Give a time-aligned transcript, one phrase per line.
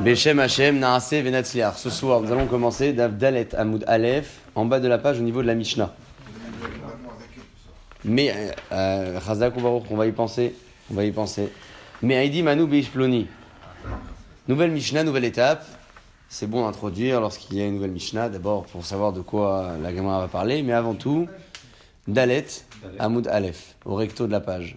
[0.00, 1.76] Beshem Hashem Naase Venatzliar.
[1.78, 5.42] Ce soir, nous allons commencer d'Avdalet Hamoud Aleph, en bas de la page au niveau
[5.42, 5.94] de la Mishnah.
[8.04, 8.34] Mais,
[8.72, 10.54] euh, Chazak on va y penser.
[10.90, 11.52] On va y penser.
[12.02, 13.26] Mais Aïdi Manu Ploni.
[14.46, 15.64] Nouvelle Mishnah, nouvelle étape.
[16.28, 19.94] C'est bon d'introduire lorsqu'il y a une nouvelle Mishnah, d'abord pour savoir de quoi la
[19.94, 21.26] Gemara va parler, mais avant tout,
[22.06, 22.46] Dalet
[22.98, 24.76] Hamoud Aleph, au recto de la page.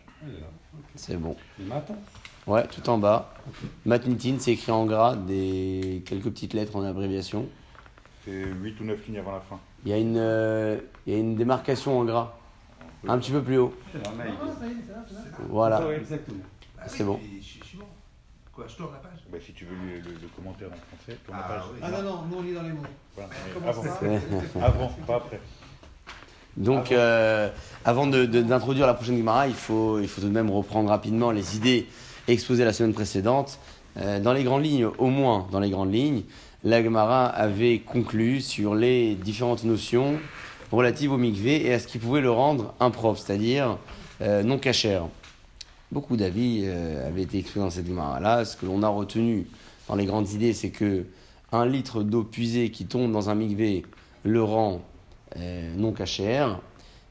[0.96, 1.36] C'est bon.
[2.48, 3.34] Ouais, tout en bas.
[3.86, 7.46] Matnitin, c'est écrit en gras, des quelques petites lettres en abréviation.
[8.26, 9.60] C'est 8 ou 9 lignes avant la fin.
[9.86, 12.34] Il y a une, euh, il y a une démarcation en gras.
[13.08, 13.74] Un petit peu plus haut.
[15.50, 15.82] Voilà.
[16.88, 17.20] C'est bon.
[18.54, 21.18] Quoi, je tourne la page Bah, si tu veux le, le- le commentaire en français,
[21.26, 21.62] tourne la Ah, page.
[21.74, 21.80] oui.
[21.82, 22.82] Ah non, non, nous on lit dans les mots.
[23.16, 23.30] Voilà,
[23.66, 24.00] avant, ça
[24.66, 25.40] avant, pas après.
[26.58, 27.50] Donc, euh,
[27.86, 30.90] avant de- de- d'introduire la prochaine Gemara, il faut, il faut tout de même reprendre
[30.90, 31.88] rapidement les idées
[32.28, 33.60] exposées la semaine précédente.
[33.98, 36.24] Euh, dans les grandes lignes, au moins dans les grandes lignes,
[36.64, 40.20] la Gemara avait conclu sur les différentes notions
[40.72, 43.78] relatives au mikvé et à ce qui pouvait le rendre impropre, c'est-à-dire
[44.22, 45.08] euh, non cachère.
[45.92, 48.46] Beaucoup d'avis euh, avaient été exprimés dans cette Gemara-là.
[48.46, 49.48] Ce que l'on a retenu
[49.90, 51.06] dans les grandes idées, c'est que
[51.52, 53.84] un litre d'eau puisée qui tombe dans un mikvé
[54.24, 54.82] le rend
[55.76, 56.60] non cachère.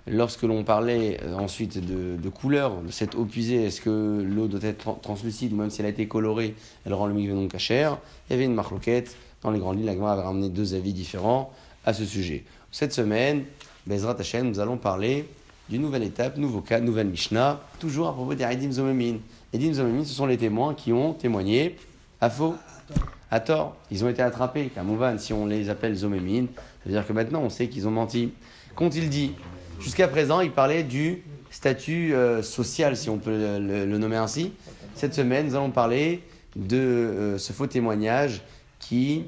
[0.07, 4.49] Lorsque l'on parlait euh, ensuite de, de couleur de cette eau puisée, est-ce que l'eau
[4.49, 6.55] doit être tran- translucide même si elle a été colorée,
[6.87, 7.99] elle rend le mikvé non cachère
[8.29, 9.17] Il y avait une marloquette.
[9.43, 11.53] Dans les grandes lignes, la Gemara avait ramené deux avis différents
[11.85, 12.45] à ce sujet.
[12.71, 13.45] Cette semaine,
[13.87, 15.27] Bezrat Hashem, nous allons parler
[15.69, 19.17] d'une nouvelle étape, nouveau cas, nouvelle Mishnah, toujours à propos des Edim Zomemin.
[19.55, 21.77] Edim Zomemin, ce sont les témoins qui ont témoigné
[22.21, 22.55] à faux,
[23.31, 23.77] à tort.
[23.91, 27.13] Ils ont été attrapés, car Mouvan, si on les appelle Zomemin, ça veut dire que
[27.13, 28.33] maintenant on sait qu'ils ont menti.
[28.75, 29.33] Qu'ont-ils dit?
[29.81, 34.53] Jusqu'à présent, ils parlaient du statut euh, social, si on peut le, nommer ainsi.
[34.95, 36.23] Cette semaine, nous allons parler
[36.55, 38.43] de euh, ce faux témoignage
[38.79, 39.25] qui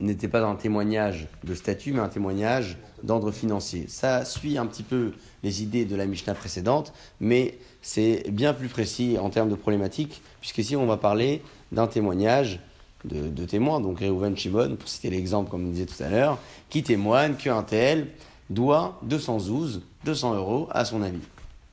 [0.00, 3.84] n'était pas un témoignage de statut, mais un témoignage d'ordre financier.
[3.86, 5.12] Ça suit un petit peu
[5.44, 10.22] les idées de la Mishnah précédente, mais c'est bien plus précis en termes de problématique,
[10.40, 11.40] puisqu'ici on va parler
[11.70, 12.58] d'un témoignage
[13.04, 16.38] de, de témoins, donc Reuven Shimon, pour citer l'exemple comme on disait tout à l'heure,
[16.68, 18.08] qui témoigne qu'un tel
[18.52, 21.20] doit 212, 200 euros à son ami.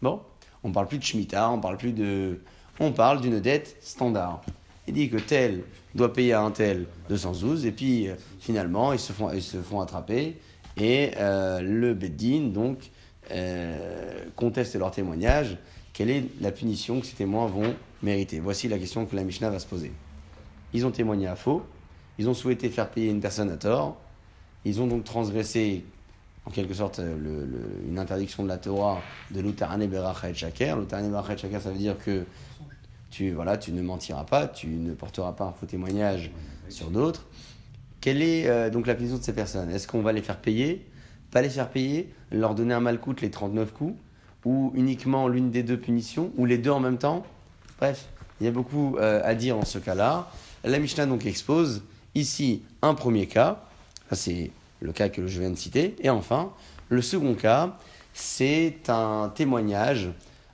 [0.01, 0.21] Bon,
[0.63, 2.41] on parle plus de Shemitah, on parle plus de...
[2.79, 4.41] On parle d'une dette standard.
[4.87, 5.63] Il dit que tel
[5.95, 9.57] doit payer à un tel 212, et puis euh, finalement, ils se font, ils se
[9.57, 10.37] font attraper,
[10.77, 12.89] et euh, le Beddin, donc,
[13.31, 15.57] euh, conteste leur témoignage.
[15.93, 18.39] Quelle est la punition que ces témoins vont mériter?
[18.39, 19.91] Voici la question que la Mishnah va se poser.
[20.73, 21.63] Ils ont témoigné à faux,
[22.17, 23.97] ils ont souhaité faire payer une personne à tort,
[24.65, 25.83] ils ont donc transgressé
[26.49, 27.45] en quelque sorte euh,
[27.87, 29.01] une interdiction de la Torah
[29.31, 30.77] de l'Utarane Berachet Shaker.
[30.79, 32.25] L'Utarane Berachet Shaker, ça veut dire que
[33.11, 36.31] tu, voilà, tu ne mentiras pas, tu ne porteras pas un faux témoignage
[36.69, 37.25] sur d'autres.
[38.01, 39.69] Quelle est euh, donc la punition de ces personnes?
[39.69, 40.85] Est-ce qu'on va les faire payer?
[41.31, 43.95] Pas les faire payer Leur donner un malcoute les 39 coups
[44.45, 47.23] Ou uniquement l'une des deux punitions Ou les deux en même temps?
[47.77, 48.07] Bref,
[48.41, 50.31] il y a beaucoup euh, à dire en ce cas-là.
[50.63, 51.83] La Mishnah donc expose
[52.15, 53.61] ici un premier cas,
[54.11, 54.51] c'est
[54.81, 56.51] le cas que je viens de citer, et enfin,
[56.89, 57.77] le second cas,
[58.13, 60.09] c'est un témoignage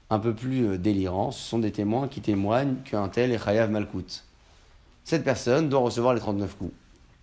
[0.10, 1.32] un peu plus euh, délirant.
[1.32, 4.24] Ce sont des témoins qui témoignent qu'un tel est Chayav Malkout.
[5.04, 6.74] Cette personne doit recevoir les 39 coups.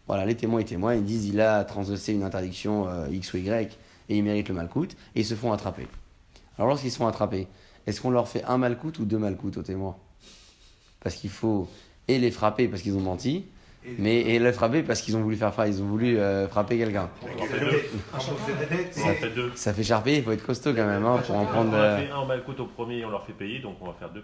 [0.06, 3.38] Voilà, les témoins ils témoignent, ils disent il a transgressé une interdiction euh, X ou
[3.38, 5.86] Y et il mérite le Malkout, et ils se font attraper.
[6.58, 7.46] Alors lorsqu'ils se font attraper,
[7.86, 9.96] est-ce qu'on leur fait un Malkout ou deux Malkout aux témoins?
[11.00, 11.68] Parce qu'il faut
[12.08, 13.44] et les frapper parce qu'ils ont menti,
[13.98, 17.10] mais et les frapper parce qu'ils ont voulu faire ils ont voulu euh, frapper quelqu'un.
[17.22, 17.46] On en
[19.14, 19.52] fait deux.
[19.54, 21.70] Ça fait charper, il faut être costaud quand même hein, pour en prendre.
[21.72, 23.86] On a euh, fait un malcoute au premier et on leur fait payer, donc on
[23.86, 24.22] va faire deux.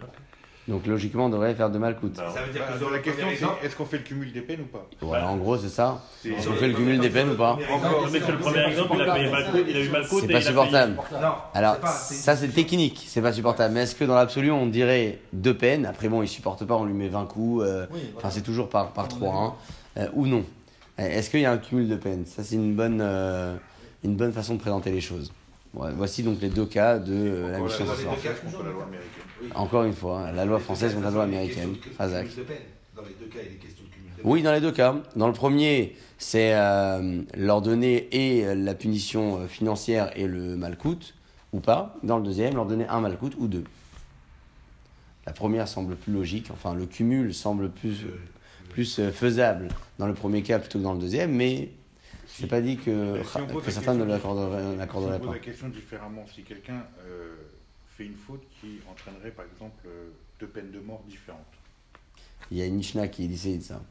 [0.69, 2.13] Donc logiquement, on devrait faire deux Malkout.
[2.15, 4.31] Bah, Ça veut dire Bah, que sur la question, c'est est-ce qu'on fait le cumul
[4.31, 4.85] des peines ou pas?
[5.01, 6.03] Voilà, en gros, c'est ça.
[6.21, 7.57] C'est- Est-ce qu'on fait le cumul des peines ou pas?
[8.11, 10.33] mais sur le premier exemple, il a payé malcoute, il a eu malcoute C'est et
[10.33, 10.95] pas supportable.
[11.55, 13.73] Alors, c'est ça c'est technique, c'est pas supportable.
[13.73, 15.87] Mais est-ce que dans l'absolu, on dirait deux peines?
[15.87, 17.63] Après, bon, il supporte pas, on lui met 20 coups.
[17.65, 17.87] euh,
[18.17, 19.53] Enfin, c'est toujours par, par 3 hein,
[19.97, 20.43] euh, ou non.
[20.99, 22.25] Euh, Est-ce qu'il y a un cumul de peines?
[22.27, 23.01] Ça, c'est une bonne,
[24.03, 25.31] une bonne façon de présenter les choses.
[25.73, 28.17] Ouais, voici donc les deux cas de euh, la Encore Mishnah la ce loi soir.
[28.17, 29.51] française contre la loi américaine.
[29.55, 31.75] Encore une fois, hein, la loi française contre la loi américaine.
[31.97, 32.27] Razak.
[32.27, 32.57] Cumul de peine.
[32.95, 34.25] Dans les deux cas, il est question de cumul de peine.
[34.31, 34.95] Oui, dans les deux cas.
[35.15, 41.13] Dans le premier, c'est euh, leur donner et la punition euh, financière et le malcoute,
[41.53, 41.95] ou pas.
[42.03, 43.63] Dans le deuxième, leur donner un malcoute ou deux.
[45.27, 48.05] La première semble plus logique, enfin le cumul semble plus,
[48.69, 49.67] plus euh, faisable
[49.99, 51.69] dans le premier cas plutôt que dans le deuxième, mais
[52.29, 55.33] c'est pas dit que, si que certains ne l'accorderaient Si pas.
[55.33, 57.35] la question différemment, si quelqu'un euh,
[57.97, 60.09] fait une faute qui entraînerait par exemple euh,
[60.39, 61.39] deux peines de mort différentes,
[62.51, 63.81] Il y a une Mishnah qui décédée de ça.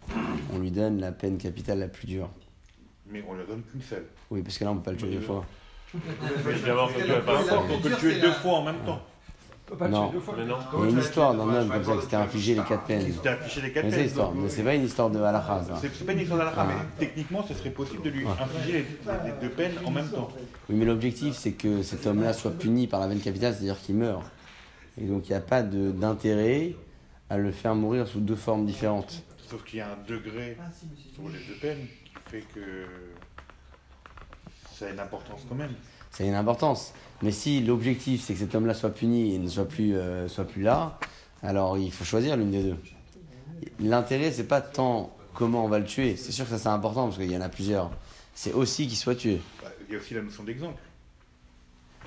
[0.52, 2.30] On lui donne la peine capitale la plus dure.
[3.06, 4.06] Mais on ne la donne qu'une seule.
[4.30, 5.44] Oui, parce que là, on peut pas le tuer deux fois.
[5.94, 6.90] Mais d'abord,
[7.24, 9.02] pas On peut le tuer deux fois en même temps.
[9.70, 10.08] On peut pas Non.
[10.08, 10.34] tuer deux fois.
[10.38, 10.56] Mais non.
[10.72, 13.12] Il y a une histoire d'un homme comme ça qui s'était infligé les quatre peines.
[13.12, 14.04] C'était affiché les quatre Mais c'est peines.
[14.06, 15.78] l'histoire, mais c'est pas une histoire de halakha, ça.
[15.80, 16.66] C'est c'est pas une histoire d'Allah, Ah.
[16.66, 16.74] mais
[17.06, 18.78] techniquement, ce serait possible de lui infliger les,
[19.26, 20.28] les deux peines en même temps.
[20.70, 23.96] Oui, mais l'objectif, c'est que cet homme-là soit puni par la peine capitale, c'est-à-dire qu'il
[23.96, 24.22] meurt.
[25.00, 26.74] Et donc, il n'y a pas de- d'intérêt
[27.28, 29.22] à le faire mourir sous deux formes différentes.
[29.50, 30.56] Sauf qu'il y a un degré
[31.14, 32.86] sur les deux peines qui fait que
[34.72, 35.72] ça a une importance quand même.
[36.10, 36.92] Ça a une importance.
[37.22, 40.44] Mais si l'objectif, c'est que cet homme-là soit puni et ne soit plus, euh, soit
[40.44, 40.98] plus là,
[41.42, 42.76] alors il faut choisir l'une des deux.
[43.80, 46.16] L'intérêt, c'est pas tant comment on va le tuer.
[46.16, 47.90] C'est sûr que ça, c'est important parce qu'il y en a plusieurs.
[48.34, 49.40] C'est aussi qu'il soit tué.
[49.62, 50.80] Bah, Il y a aussi la notion d'exemple.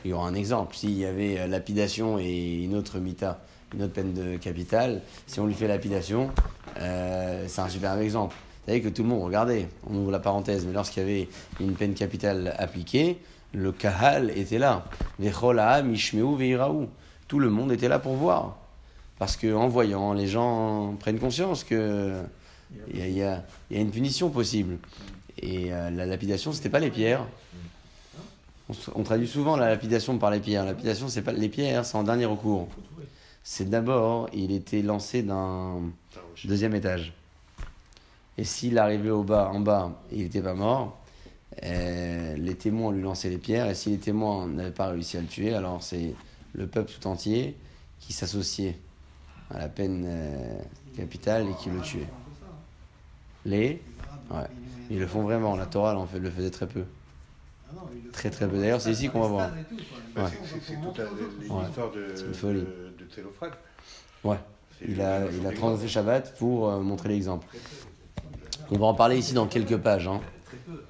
[0.05, 0.75] Il y aura un exemple.
[0.75, 3.41] S'il y avait euh, lapidation et une autre mita,
[3.73, 6.31] une autre peine de capitale, si on lui fait lapidation,
[6.79, 8.35] euh, c'est un superbe exemple.
[8.35, 11.29] Vous savez que tout le monde regardait, on ouvre la parenthèse, mais lorsqu'il y avait
[11.59, 13.17] une peine capitale appliquée,
[13.53, 14.85] le kahal était là.
[17.27, 18.57] Tout le monde était là pour voir.
[19.19, 22.21] Parce qu'en voyant, les gens prennent conscience que
[22.93, 24.77] il y a, une punition possible.
[25.37, 27.25] Et euh, la lapidation, c'était pas les pierres.
[28.95, 30.63] On, traduit souvent la lapidation par les pierres.
[30.63, 32.69] La lapidation, c'est pas les pierres, c'est en dernier recours.
[33.43, 35.81] C'est d'abord, il était lancé d'un
[36.45, 37.13] deuxième étage.
[38.37, 41.00] Et s'il arrivait au bas, en bas, il n'était pas mort,
[41.63, 43.67] euh, les témoins lui lançaient les pierres.
[43.69, 46.13] Et si les témoins n'avaient pas réussi à le tuer, alors c'est
[46.53, 47.55] le peuple tout entier
[47.99, 48.77] qui s'associait
[49.49, 50.59] à la peine euh,
[50.95, 52.07] capitale et qui le tuait.
[53.45, 53.81] Les,
[54.31, 54.37] ouais,
[54.89, 55.55] ils le font vraiment.
[55.55, 56.83] La Torah, en fait, le faisait très peu.
[58.11, 58.57] Très, très peu.
[58.59, 59.49] D'ailleurs, c'est ici qu'on va voir.
[60.17, 60.23] Ouais.
[60.65, 60.99] c'est- toute
[61.63, 62.13] l'histoire de.
[64.23, 64.37] Ouais.
[64.87, 67.47] Il a, il a transgressé Shabbat pour euh, montrer l'exemple.
[68.71, 70.07] On va en parler ici dans quelques pages.
[70.07, 70.19] hein,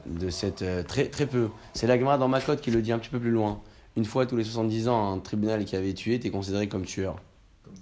[0.05, 1.49] de cette euh, très, très peu.
[1.73, 3.61] C'est la Gemara dans Makot qui le dit un petit peu plus loin.
[3.97, 7.21] Une fois tous les 70 ans, un tribunal qui avait tué était considéré comme tueur,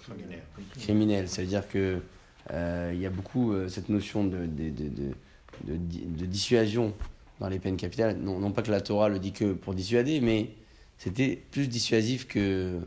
[0.07, 0.43] Sanguinaire.
[0.79, 1.29] criminel.
[1.29, 1.99] Ça veut dire que
[2.51, 5.11] euh, il y a beaucoup euh, cette notion de, de, de, de,
[5.65, 6.93] de di- de dissuasion
[7.39, 8.17] dans les peines capitales.
[8.17, 10.49] Non, non pas que la Torah le dit que pour dissuader, mais
[10.97, 12.79] c'était plus dissuasif que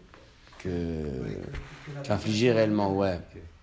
[2.04, 2.92] qu'infliger réellement.
[2.96, 3.18] Ouais,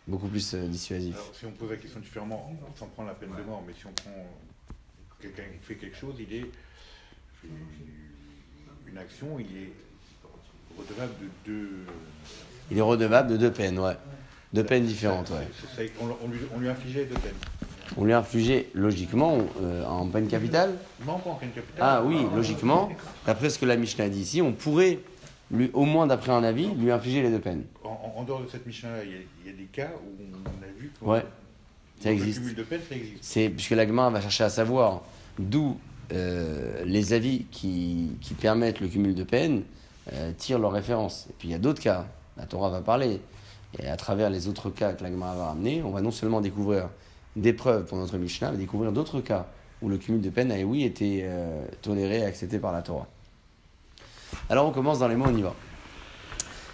[0.07, 1.15] beaucoup plus dissuasif.
[1.15, 3.85] Alors, si on pose la question différemment, sans prendre la peine de mort, mais si
[3.85, 4.25] on prend
[5.21, 6.45] quelqu'un qui fait quelque chose, il est
[8.87, 9.71] une action, il est
[10.77, 11.69] redevable de deux.
[12.71, 13.95] Il est redevable de deux peines, ouais.
[14.53, 15.47] Deux peines différentes, ouais.
[16.01, 17.33] On, lui, on lui infligeait deux peines.
[17.97, 20.75] On lui a infligé, logiquement, euh, en peine capitale.
[21.05, 21.77] Non, pas en peine capitale.
[21.79, 22.91] Ah oui, logiquement,
[23.25, 24.99] d'après ce que la Mishnah dit ici, on pourrait,
[25.51, 27.63] lui, au moins d'après un avis, lui infliger les deux peines.
[27.83, 30.63] En, dehors de cette Mishnah-là, il, y a- il y a des cas où on
[30.63, 31.23] a vu Ouais,
[31.99, 32.39] ça le existe.
[32.39, 33.17] cumul de peines, ça existe.
[33.21, 35.01] C'est puisque la Gemara va chercher à savoir
[35.37, 35.77] d'où
[36.11, 39.63] euh, les avis qui, qui permettent le cumul de peines
[40.13, 41.27] euh, tirent leurs références.
[41.29, 42.07] Et puis il y a d'autres cas,
[42.37, 43.21] la Torah va parler.
[43.77, 46.41] Et à travers les autres cas que la Gemara va ramener, on va non seulement
[46.41, 46.89] découvrir
[47.35, 49.47] des preuves pour notre Mishnah, mais découvrir d'autres cas
[49.81, 53.07] où le cumul de peine a oui été euh, toléré et accepté par la Torah.
[54.49, 55.53] Alors on commence dans les mots, on y va.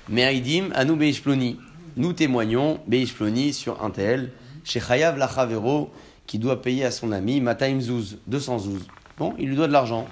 [0.09, 1.59] Me'aidim anu beishploni.
[1.97, 4.31] Nous témoignons beishploni sur un tel,
[4.65, 5.91] chez Chayav Lachavero,
[6.27, 8.87] qui doit payer à son ami Mataim Zouz, 200 zouz.
[9.17, 10.07] Bon, il lui doit de l'argent.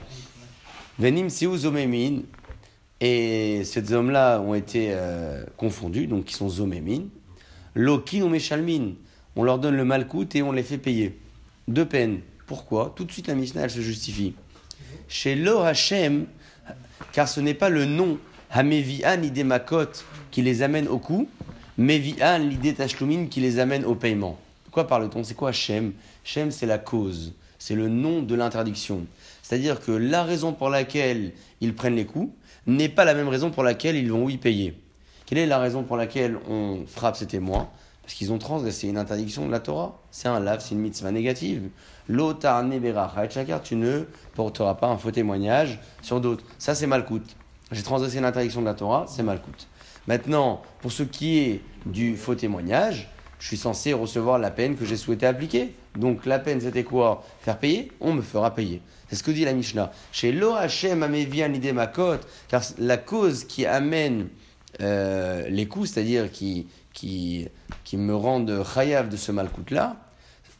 [0.97, 2.21] Venim Siou Zomemin.
[3.01, 7.01] Et ces hommes-là ont été euh, confondus, donc ils sont Zomemin.
[7.75, 8.91] Lokin ou Meshalmin.
[9.35, 11.19] On leur donne le malcout et on les fait payer.
[11.67, 12.21] Deux peines.
[12.45, 12.93] Pourquoi?
[12.95, 14.35] Tout de suite la Mishnah, elle se justifie.
[15.09, 16.27] Chez Lo Hashem,
[17.11, 18.19] car ce n'est pas le nom
[18.51, 19.89] Hamevi'an l'idée Makot
[20.29, 21.27] qui les amène au coup,
[21.77, 24.39] Mevi'an l'idée Tashlumin qui les amène au paiement.
[24.73, 25.93] Quoi parle-t-on C'est quoi Shem?
[26.23, 29.05] Shem, c'est la cause, c'est le nom de l'interdiction.
[29.43, 32.33] C'est-à-dire que la raison pour laquelle ils prennent les coups
[32.65, 34.81] n'est pas la même raison pour laquelle ils vont y payer.
[35.27, 37.69] Quelle est la raison pour laquelle on frappe ces témoins?
[38.01, 40.01] Parce qu'ils ont transgressé une interdiction de la Torah.
[40.09, 41.69] C'est un lave, c'est une mitzvah négative.
[42.09, 46.45] L'otar neberach chakar, tu ne porteras pas un faux témoignage sur d'autres.
[46.57, 47.35] Ça, c'est malcoute.
[47.71, 49.67] J'ai transgressé l'interdiction de la Torah, c'est malcoute.
[50.07, 53.12] Maintenant, pour ce qui est du faux témoignage,
[53.43, 55.73] je suis censé recevoir la peine que j'ai souhaité appliquer.
[55.97, 57.25] Donc la peine, c'était quoi?
[57.41, 57.91] Faire payer?
[57.99, 58.81] On me fera payer.
[59.09, 59.91] C'est ce que dit la Mishnah.
[60.13, 61.75] Chez Lo Hashem Amevian l'idée
[62.47, 64.29] car la cause qui amène
[64.79, 67.49] euh, les coups, c'est-à-dire qui, qui,
[67.83, 69.97] qui me rendent chayav de ce malcoute-là,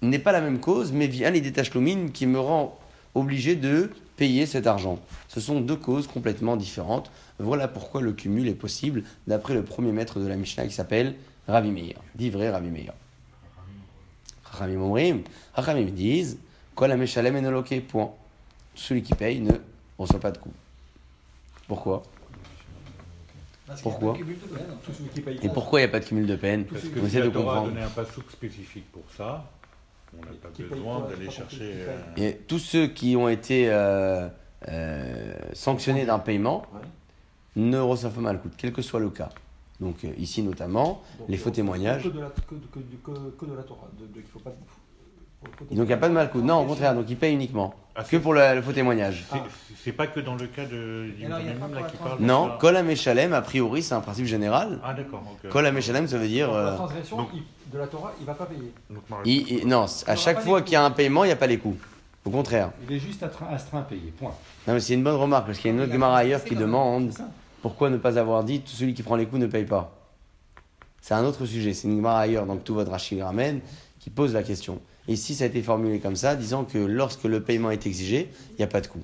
[0.02, 2.78] n'est pas la même cause, mais vient l'idée tachloumine qui me rend
[3.16, 5.00] obligé de payer cet argent.
[5.30, 7.12] Ce sont deux causes complètement différentes.
[7.40, 11.16] Voilà pourquoi le cumul est possible, d'après le premier maître de la Mishnah qui s'appelle
[11.48, 11.96] Ravi Meir.
[12.16, 12.94] Dit vrai Ravi Meir.
[14.52, 15.24] Chachamim Omrim,
[15.56, 16.38] Chachamim disent,
[16.76, 18.12] Kol Ameshalem Enoloke, point.
[18.76, 19.52] Celui qui paye ne
[19.98, 20.52] reçoit pas de coup.
[21.68, 22.04] Pourquoi?
[23.68, 24.14] Parce qu'il y a Pourquoi?
[24.14, 24.78] pas de cumul de peine.
[24.84, 26.66] Tout celui qui paye Et pourquoi il n'y a pas de cumul de peine?
[26.66, 27.68] Parce On que essaie si de la Torah a comprendre.
[27.70, 29.50] donné un pasouk spécifique pour ça,
[30.16, 31.74] on n'a pas besoin d'aller chercher.
[31.88, 31.98] euh.
[32.18, 34.28] Et tous ceux qui ont été euh,
[34.68, 36.82] euh, sanctionnés d'un paiement Ouais.
[37.56, 39.30] ne reçoivent pas malcoute, quel que soit le cas.
[39.80, 42.04] Donc euh, ici notamment, Donc, les faux témoignages.
[42.04, 43.90] Que de la, que, que, que, que de la Torah.
[44.00, 46.44] De, de, il faut pas, le faux Donc il n'y a pas de malcoute.
[46.44, 47.74] Non, au contraire, donc il paye uniquement.
[47.96, 49.26] Ah, Que pour le, le faux témoignage.
[49.32, 49.40] c'est-
[49.84, 52.52] C'est pas que dans le cas de alors, il y a là qui parle Non,
[52.60, 54.80] kol a priori, c'est un principe général.
[54.84, 55.24] Ah d'accord.
[55.50, 56.48] Kol ameshalem, ça veut dire.
[56.48, 57.30] Pour la euh, transgression donc-
[57.72, 58.72] de la Torah, il ne va pas payer.
[58.90, 61.34] Donc, Marie- il- il- non, à chaque fois qu'il y a un paiement, il n'y
[61.34, 61.76] a pas les coûts.
[62.26, 62.72] Au contraire.
[62.88, 64.32] Il est juste astreint, à payer, point.
[64.66, 66.56] Non, mais c'est une bonne remarque, parce qu'il y a une autre Gemara ailleurs qui
[66.56, 67.30] demande C'est ça.
[67.64, 69.96] Pourquoi ne pas avoir dit tout celui qui prend les coups ne paye pas?
[71.02, 71.74] C'est un autre sujet.
[71.74, 73.62] C'est une Gemara ailleurs, donc tout votre Rachid ramène,
[74.00, 74.80] qui pose la question.
[75.08, 78.30] Et ici, ça a été formulé comme ça, disant que lorsque le paiement est exigé,
[78.52, 79.04] il n'y a pas de coût.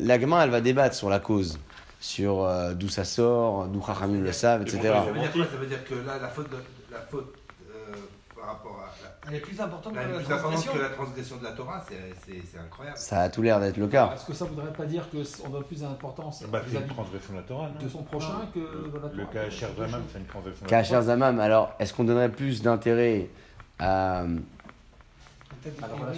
[0.00, 1.58] La Gemara, elle va débattre sur la cause,
[2.00, 4.78] sur euh, d'où ça sort, d'où Chachamim le savent, etc.
[4.82, 5.44] Ça veut dire quoi?
[5.44, 6.56] Ça veut dire que là, la faute, de-
[6.92, 7.34] la faute
[7.70, 7.92] euh,
[8.34, 10.72] par rapport à la, Elle est plus importante la, que la plus importante transgression.
[10.72, 12.96] que la transgression de la Torah, c'est- incroyable.
[12.98, 14.12] Ça a tout l'air d'être le cas.
[14.14, 16.94] Est-ce que ça ne voudrait pas dire qu'on donne plus d'importance Bah, c'est une vis-à-vis
[16.94, 20.02] transgression de la Torah, de non son prochain que de la Torah Le cas Sherzamam,
[20.12, 21.02] c'est une transgression de la Kacher Torah.
[21.02, 23.28] Zamam, alors, est-ce qu'on donnerait plus d'intérêt
[23.78, 24.24] à.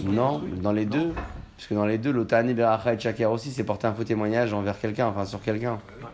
[0.04, 1.12] Non, dans les deux.
[1.56, 4.52] Parce que dans les deux, l'Otane Beracha et Chaker aussi, c'est porter un faux témoignage
[4.52, 5.74] envers quelqu'un, enfin sur quelqu'un.
[5.74, 6.08] Ouais.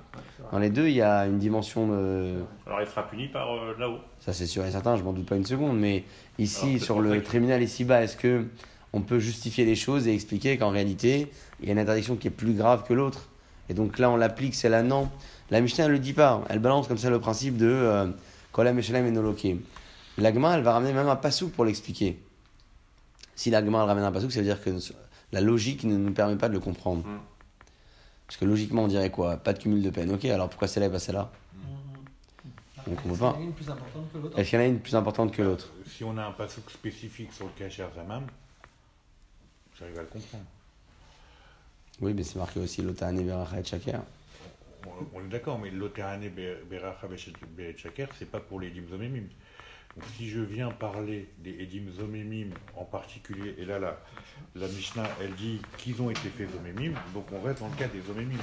[0.50, 2.42] Dans les deux, il y a une dimension de.
[2.66, 3.98] Alors il sera puni par euh, là-haut.
[4.18, 5.78] Ça, c'est sûr et certain, je m'en doute pas une seconde.
[5.78, 6.04] Mais
[6.38, 8.46] ici, Alors, sur le tribunal ici-bas, est-ce que
[8.92, 11.30] on peut justifier les choses et expliquer qu'en réalité,
[11.60, 13.28] il y a une interdiction qui est plus grave que l'autre?
[13.68, 15.08] Et donc là, on l'applique, c'est là, non.
[15.52, 16.42] La Mishnah, elle le dit pas.
[16.48, 18.06] Elle balance comme ça le principe de euh,
[18.50, 19.46] Kolam Eshelem et Noloke.
[20.18, 22.18] L'Agma, elle va ramener même un pasouk pour l'expliquer.
[23.36, 24.70] Si l'Agma, elle ramène un pasouk, ça veut dire que
[25.30, 27.06] la logique ne nous permet pas de le comprendre.
[27.06, 27.20] Mm.
[28.30, 29.38] Parce que logiquement, on dirait quoi?
[29.38, 30.08] Pas de cumul de peine.
[30.12, 31.32] Ok, alors pourquoi celle-là et pas celle-là?
[32.78, 33.32] Après, On est-ce pas.
[33.32, 34.38] qu'il y en a une plus importante que l'autre?
[34.38, 35.72] Est-ce qu'il y en a une plus importante que l'autre?
[35.84, 38.24] Si on a un pasouk spécifique sur le cas Sherzamam,
[39.76, 40.44] j'arrive à le comprendre.
[42.00, 44.00] Oui, mais c'est marqué aussi l'Otane Beracha et Chaker.
[45.12, 46.30] On est d'accord, mais l'Otehane
[46.70, 49.24] Beracha Bechet Shaker, c'est pas pour les Zomemim.
[49.96, 53.98] Donc si je viens parler des Edim Zomemim en particulier, et là, la,
[54.54, 57.88] la Mishnah, elle dit qu'ils ont été faits Zomemim, donc on reste dans le cas
[57.88, 58.38] des Zomemim.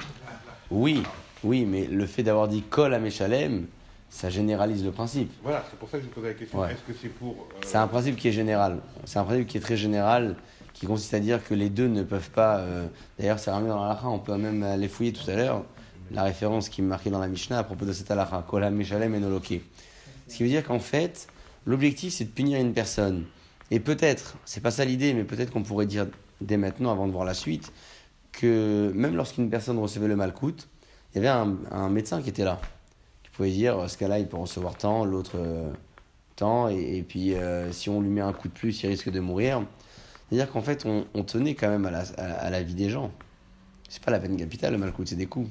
[0.70, 1.02] Oui,
[1.42, 3.66] oui, mais le fait d'avoir dit Kol à Meshalem,
[4.10, 5.32] ça généralise le principe.
[5.42, 6.58] Voilà, c'est pour ça que je vous posais la question.
[6.60, 6.72] Ouais.
[6.72, 7.32] Est-ce que c'est pour.
[7.50, 8.80] euh, C'est un principe qui est général.
[9.04, 10.36] C'est un principe qui est très général,
[10.74, 12.58] qui consiste à dire que les deux ne peuvent pas.
[12.58, 12.86] euh,
[13.18, 15.64] D'ailleurs, c'est ramené dans la on peut même aller fouiller tout à l'heure
[16.10, 18.70] la référence qui est marquée dans la Mishnah à propos de cette halakha, Kol à
[18.70, 19.60] Meshalem et Noloke.
[20.26, 21.26] Ce qui veut dire qu'en fait,
[21.68, 23.26] l'objectif c'est de punir une personne.
[23.70, 26.06] Et peut-être, c'est pas ça l'idée, mais peut-être qu'on pourrait dire
[26.40, 27.72] dès maintenant, avant de voir la suite,
[28.32, 30.68] que même lorsqu'une personne recevait le malcoute,
[31.12, 32.60] il y avait un, médecin qui était là,
[33.22, 35.70] qui pouvait dire ce cas-là il peut recevoir tant, l'autre euh,
[36.36, 39.20] tant, et, puis euh, si on lui met un coup de plus, il risque de
[39.20, 39.62] mourir.
[40.28, 43.10] C'est-à-dire qu'en fait, on, tenait quand même à la, vie des gens.
[43.88, 45.48] C'est pas la peine capitale, le malcoute, c'est des coups.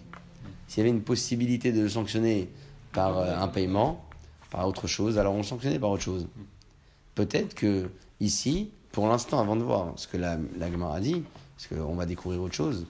[0.67, 2.49] S'il y avait une possibilité de le sanctionner
[2.93, 4.06] par euh, un paiement,
[4.49, 6.27] par autre chose, alors on sanctionnait par autre chose.
[7.15, 7.89] Peut-être que
[8.19, 11.23] ici, pour l'instant, avant de voir ce que la, la a dit,
[11.55, 12.85] parce qu'on va découvrir autre chose,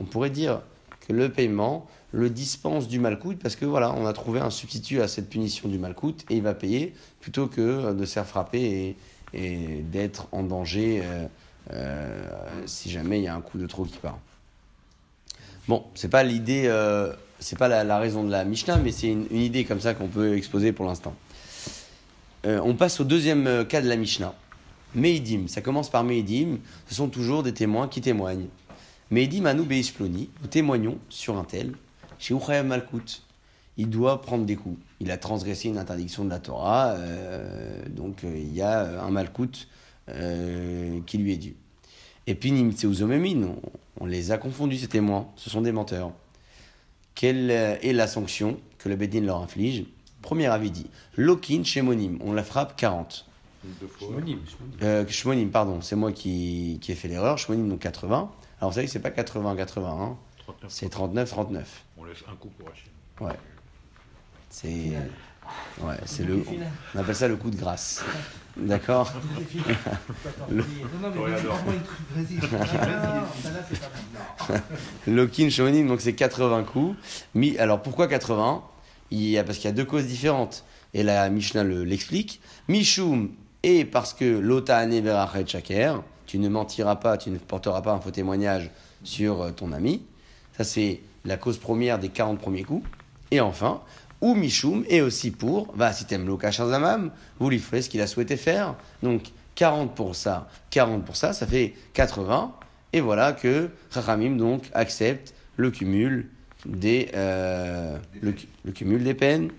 [0.00, 0.62] on pourrait dire
[1.06, 5.00] que le paiement le dispense du malcoute parce que voilà, on a trouvé un substitut
[5.00, 8.60] à cette punition du malcoute et il va payer plutôt que de se faire frapper
[8.62, 8.96] et,
[9.34, 11.26] et d'être en danger euh,
[11.72, 14.18] euh, si jamais il y a un coup de trop qui part.
[15.66, 19.26] Bon, c'est pas l'idée, euh, c'est pas la, raison de la Mishnah, mais c'est une,
[19.30, 21.14] idée comme ça qu'on peut exposer pour l'instant.
[22.46, 24.34] Euh, on passe au deuxième euh, cas de la Mishnah.
[24.94, 28.46] Meidim, ça commence par Meidim, ce sont toujours des témoins qui témoignent.
[29.10, 31.72] Meidim Anou Beisploni, nous témoignons sur un tel,
[32.18, 33.22] chez Uchayam Malkout.
[33.76, 34.78] Il doit prendre des coups.
[35.00, 39.68] Il a transgressé une interdiction de la Torah, euh, donc il y a un Malkout
[40.08, 41.54] euh, qui lui est dû.
[42.26, 43.56] Et puis Nimtseuzomemin, on,
[44.00, 46.12] on les a confondus, ces témoins, ce sont des menteurs.
[47.18, 49.82] Quelle euh, est la sanction que le Bédine leur inflige
[50.22, 53.26] Premier avis dit Lokin Shemonim, on la frappe 40.
[53.64, 54.06] Deux fois.
[54.06, 54.38] Shmonim.
[54.82, 57.36] Euh, pardon, c'est moi qui, qui ai fait l'erreur.
[57.36, 58.30] Shmonim, donc 80.
[58.60, 60.70] Alors vous savez que c'est pas 80-80, hein, 39.
[60.72, 61.64] c'est 39-39.
[61.96, 62.90] On laisse un coup pour Hachim.
[63.20, 63.36] Ouais.
[64.50, 64.92] C'est.
[65.80, 66.42] Ouais, c'est le.
[66.94, 68.04] On appelle ça le coup de grâce.
[68.56, 69.12] D'accord
[70.50, 70.64] Le-.
[75.06, 75.48] Lokin
[75.86, 76.96] donc c'est 80 coups.
[77.34, 78.62] Mi- alors pourquoi 80
[79.10, 80.64] Il y a, Parce qu'il y a deux causes différentes.
[80.94, 82.40] Et la Mishnah le- l'explique.
[82.68, 83.30] Mishum
[83.62, 87.92] et parce que l'ota ane berachet shaker, tu ne mentiras pas, tu ne porteras pas
[87.92, 88.70] un faux témoignage
[89.04, 90.02] sur euh, ton ami.
[90.56, 92.86] Ça, c'est la cause première des 40 premiers coups.
[93.30, 93.80] Et enfin,
[94.20, 98.06] ou Mishum, et aussi pour, va si t'aimes Zamam, vous lui ferez ce qu'il a
[98.06, 98.74] souhaité faire.
[99.02, 102.52] Donc 40 pour ça, 40 pour ça, ça fait 80.
[102.92, 106.28] Et voilà que Chachamim donc accepte le cumul
[106.64, 109.50] des, euh, le, cumul des peines.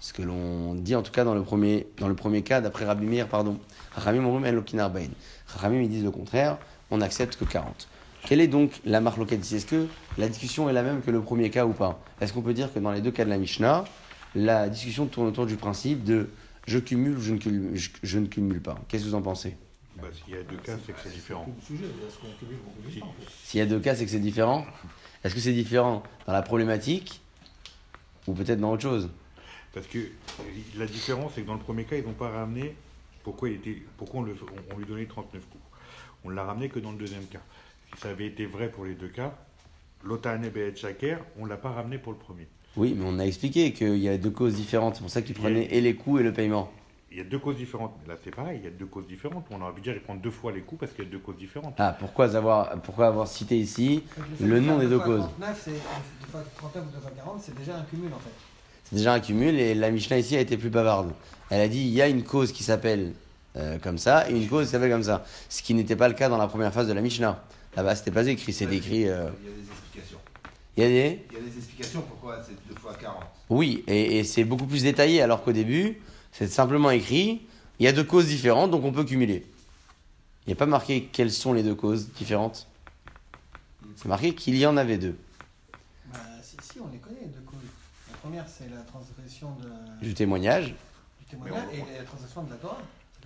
[0.00, 2.84] Ce que l'on dit en tout cas dans le premier, dans le premier cas, d'après
[2.84, 3.58] Rabbi Meir, pardon.
[3.94, 6.58] Chachamim ils disent le contraire,
[6.90, 7.88] on n'accepte que 40.
[8.26, 9.86] Quelle est donc la marque locale ici Est-ce que
[10.18, 12.00] la discussion est la même que le premier cas ou pas?
[12.20, 13.84] Est-ce qu'on peut dire que dans les deux cas de la Mishnah,
[14.34, 16.30] la discussion tourne autour du principe de
[16.66, 18.78] je cumule ou je ne cumule, je, je ne cumule pas?
[18.88, 19.56] Qu'est-ce que vous en pensez?
[20.00, 21.46] Bah, S'il y a deux cas, c'est que c'est différent.
[21.66, 23.28] sujet, est-ce qu'on cumule ou on cumule pas, en fait?
[23.44, 24.64] S'il y a deux cas, c'est que c'est différent.
[25.24, 27.20] Est-ce que c'est différent dans la problématique
[28.28, 29.10] ou peut-être dans autre chose?
[29.74, 29.98] Parce que
[30.76, 32.74] la différence, c'est que dans le premier cas, ils n'ont pas ramené
[33.24, 34.34] pourquoi, il était, pourquoi on, le-
[34.70, 35.64] on- on lui donnait 39 coups.
[36.24, 37.40] On ne l'a ramené que dans le deuxième cas.
[37.94, 39.34] Si ça avait été vrai pour les deux cas,
[40.04, 42.48] l'Otane et Shaker, on ne l'a pas ramené pour le premier.
[42.76, 44.96] Oui, mais on a expliqué qu'il y a deux causes différentes.
[44.96, 46.70] C'est pour ça qu'ils prenaient et les coûts et le paiement.
[47.10, 47.94] Il y a deux causes différentes.
[48.02, 49.44] Mais là, c'est pareil, il y a deux causes différentes.
[49.50, 51.18] On aurait pu dire qu'ils prennent deux fois les coups parce qu'il y a deux
[51.18, 51.74] causes différentes.
[51.76, 54.02] Ah, pourquoi avoir, pourquoi avoir cité ici
[54.40, 58.18] le nom des deux causes 39, c'est 39 ou 240, c'est déjà un cumul en
[58.18, 58.30] fait.
[58.84, 61.12] C'est déjà un cumul et la Mishnah ici a été plus bavarde.
[61.50, 63.12] Elle a dit il y a une cause qui s'appelle
[63.56, 65.26] euh, comme ça et une cause qui s'appelle comme ça.
[65.50, 67.44] Ce qui n'était pas le cas dans la première phase de la Mishnah.
[67.76, 69.08] Là-bas, c'était pas écrit, c'était écrit.
[69.08, 70.18] euh, Il y a des explications.
[70.76, 71.24] Il y a des.
[71.30, 73.22] Il y a des explications pourquoi c'est deux fois 40.
[73.50, 75.98] Oui, et, et c'est beaucoup plus détaillé alors qu'au début,
[76.32, 77.42] c'est simplement écrit
[77.78, 79.46] il y a deux causes différentes donc on peut cumuler.
[80.46, 82.66] Il n'y a pas marqué quelles sont les deux causes différentes.
[83.96, 85.16] C'est marqué qu'il y en avait deux.
[86.12, 87.58] Bah, si, si, on les connaît, les deux causes.
[88.10, 90.74] La première, c'est la transgression de, Du témoignage.
[91.20, 92.78] du témoignage on- et la transgression de la Torah.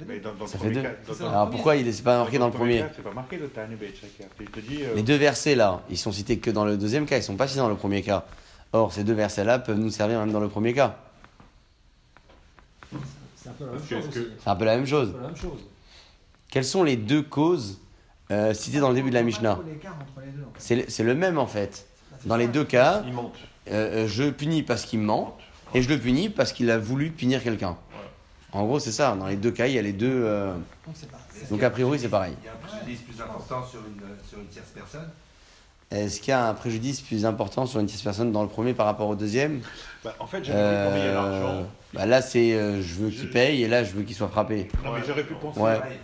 [0.06, 0.82] Mais dans, dans Ça fait deux.
[0.82, 1.28] cas, dans-.
[1.28, 5.02] Alors pourquoi il n'est pas marqué dans le premier cas, pas marqué te euh, Les
[5.02, 7.60] deux versets là, ils sont cités que dans le deuxième cas, ils sont pas cités
[7.60, 8.26] dans le premier cas.
[8.72, 10.96] Or, ces deux versets-là peuvent nous servir même dans le premier cas.
[13.36, 15.14] C'est un un peu la même chose.
[16.50, 17.78] Quelles sont les deux causes
[18.30, 19.58] euh, citées dans le début de la Mishnah.
[20.58, 21.86] C'est le- même en fait.
[22.24, 23.04] Dans les deux cas,
[23.70, 25.36] euh, je punis parce qu'il me ment
[25.74, 27.76] et je le punis parce qu'il a voulu punir quelqu'un.
[28.52, 29.14] En gros, c'est ça.
[29.16, 30.22] Dans les deux cas, il y a les deux.
[30.24, 30.54] euh,
[31.50, 32.34] Donc a priori, c'est pareil.
[32.42, 35.08] Il y a un préjudice plus important sur une, sur une tierce personne.
[35.90, 38.74] Est-ce qu'il y a un préjudice plus important sur une tierce personne dans le premier
[38.74, 39.60] par rapport au deuxième
[40.02, 41.68] bah, en fait, j'avais Euh, l'argent.
[41.94, 44.68] bah Là, c'est euh, je veux qu'il paye et là, je veux qu'il soit frappé.
[44.84, 45.60] Non, mais j'aurais pu penser.
[45.60, 45.78] Ouais.
[45.78, 45.98] Pareil.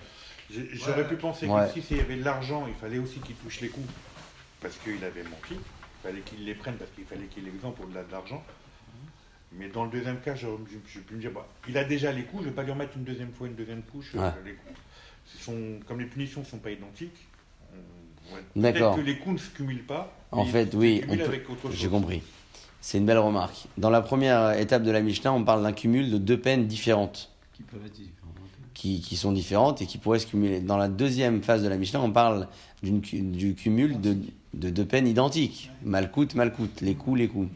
[0.53, 1.67] j'ai- J'aurais pu penser Ouais.
[1.67, 3.89] que si s'il y avait de l'argent, il fallait aussi qu'il touche les coups.
[4.61, 5.55] Parce qu'il avait menti.
[5.55, 8.43] Il fallait qu'il les prenne parce qu'il fallait qu'il l'exemple au-delà de l'argent.
[9.59, 10.47] Mais dans le deuxième cas, je,
[10.87, 12.73] je pu me dire, bah, il a déjà les coups, je ne vais pas lui
[12.73, 14.13] remettre une deuxième fois une deuxième couche.
[14.15, 14.33] euh, Ouais.
[14.45, 14.79] les coups.
[15.41, 17.27] Sont, comme les punitions ne sont pas identiques,
[17.73, 20.13] on- ouais, peut-être que les coups ne se cumulent pas.
[20.31, 21.03] En fait, oui.
[21.73, 22.23] J'ai compris.
[22.81, 23.67] C'est une belle remarque.
[23.79, 27.31] Dans la première étape de la Mishnah, on parle d'un cumul de deux peines différentes,
[27.53, 28.33] Qui peuvent être différents.
[28.75, 30.61] qui, qui sont différentes et qui pourraient se cumuler.
[30.61, 32.49] Dans la deuxième phase de la Mishnah, on parle
[32.83, 34.17] du cumul de,
[34.55, 35.71] de deux peines identiques.
[35.85, 36.81] Malcoute, malcoute.
[36.81, 37.49] Les coups, les coups.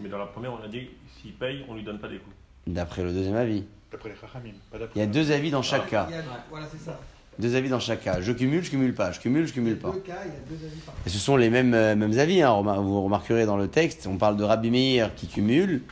[0.00, 0.88] Mais dans la première, on a dit
[1.20, 2.34] s'il paye, on lui donne pas des coups.
[2.66, 3.64] D'après le deuxième avis.
[3.90, 6.06] D'après les Chachamim, pas Il y a deux avis dans chaque cas.
[6.10, 6.98] Il y a- Voilà, c'est ça.
[7.38, 8.20] Deux avis dans chaque cas.
[8.20, 9.12] Je cumule, je cumule pas.
[9.12, 9.92] Je cumule, je cumule pas.
[9.92, 12.18] Deux cas, il y a deux avis par Et ce sont les mêmes, euh, mêmes
[12.18, 12.42] avis.
[12.42, 12.60] hein.
[12.60, 15.82] Vous remarquerez dans le texte, on parle de Rabbi Meir qui cumule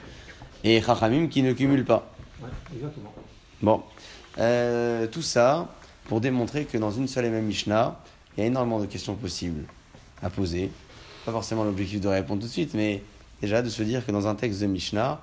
[0.64, 2.12] et Chachamim qui ne cumule pas.
[2.42, 3.12] Ouais, exactement.
[3.62, 3.82] Bon,
[4.38, 5.72] Euh, tout ça
[6.04, 7.98] pour démontrer que dans une seule et même Mishnah,
[8.36, 9.64] il y a énormément de questions possibles
[10.22, 10.70] à poser.
[11.24, 13.02] Pas forcément l'objectif de répondre tout de suite, mais
[13.40, 15.20] déjà de se dire que dans un texte de Mishnah,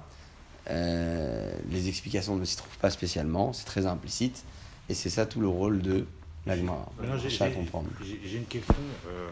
[0.69, 4.43] euh, les explications ne s'y trouvent pas spécialement, c'est très implicite,
[4.89, 6.05] et c'est ça tout le rôle de
[6.45, 6.91] la Gemara.
[6.99, 8.75] Maintenant, j'ai- une question
[9.07, 9.29] euh,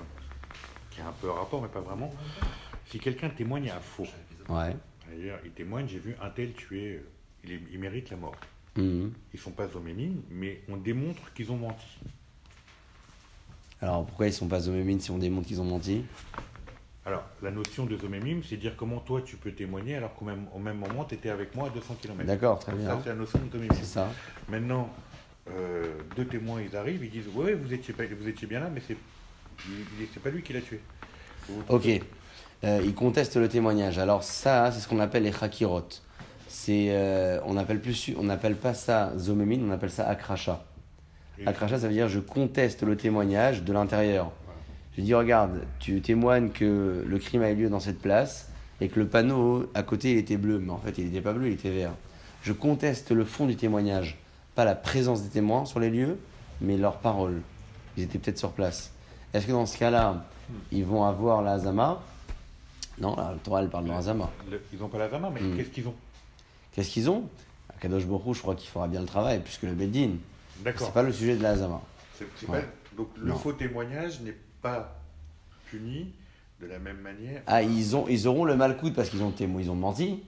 [0.89, 2.13] qui a un peu rapport, mais pas vraiment.
[2.89, 4.08] Si quelqu'un témoigne à faux,
[4.50, 4.76] Ouais.
[5.10, 7.10] d'ailleurs, il témoigne, j'ai vu un tel tuer, euh,
[7.46, 8.36] il, il mérite la mort.
[8.78, 9.12] Mhm.
[9.34, 11.86] Ils sont pas zomémines, mais on démontre qu'ils ont menti.
[13.82, 16.04] Alors pourquoi ils sont pas zomémines si on démontre qu'ils ont menti?
[17.06, 20.46] Alors, la notion de zomémime, c'est dire comment toi tu peux témoigner alors qu'au même,
[20.54, 22.24] au même moment tu étais avec moi à 200 km.
[22.26, 23.00] D'accord, très Ça, bien.
[23.04, 23.74] c'est la notion de zomémime.
[23.76, 24.08] C'est ça.
[24.50, 24.90] Maintenant,
[25.50, 25.86] euh,
[26.16, 28.98] deux témoins, ils arrivent, ils disent Ouais, vous étiez, vous étiez bien là, mais c'est
[30.14, 30.80] c'est pas lui qui l'a tué.
[31.70, 31.88] Ok.
[32.64, 33.98] Euh, ils contestent le témoignage.
[33.98, 35.88] Alors ça, c'est ce qu'on appelle les chakirot.
[36.48, 40.64] C'est, euh, on appelle plus, on n'appelle pas ça zomémine, on appelle ça akracha.
[41.46, 44.32] Akracha, ça veut dire je conteste le témoignage de l'intérieur.
[44.98, 48.50] Je dis regarde, tu témoignes que le crime a eu lieu dans cette place
[48.82, 51.34] et que le panneau à côté il était bleu, mais en fait il n'était pas
[51.34, 51.94] bleu, il était vert.
[52.44, 54.18] Je conteste le fond du témoignage.
[54.54, 56.18] pas la présence des témoins sur les lieux,
[56.60, 57.42] mais leurs paroles.
[57.96, 58.92] Ils étaient peut-être sur place.
[59.34, 60.26] Est-ce que dans ce cas-là,
[60.74, 62.02] ils vont avoir la Hazama?
[63.00, 64.30] Non, la Torah, elle parle de Hazama.
[64.52, 65.56] Le- Ils n'ont pas la zama, mais Hmm.
[65.56, 65.96] qu'est-ce qu'ils ont?
[66.74, 67.24] Qu'est-ce qu'ils ont?
[67.80, 70.12] Kadosh Borou, je crois qu'il fera bien le travail, puisque le Beddin,
[70.66, 70.88] D'accord.
[70.88, 71.82] c'est pas le sujet de la Hazama.
[72.20, 72.60] C'est- c'est Ouais.
[72.60, 73.36] pas- Donc le Non.
[73.38, 74.38] faux témoignage n'est pas
[75.65, 76.12] puni
[76.62, 77.41] de la même manière.
[77.47, 80.24] Ah, ils, ont, ils auront le malcoute parce qu'ils ont, témo- ils ont menti,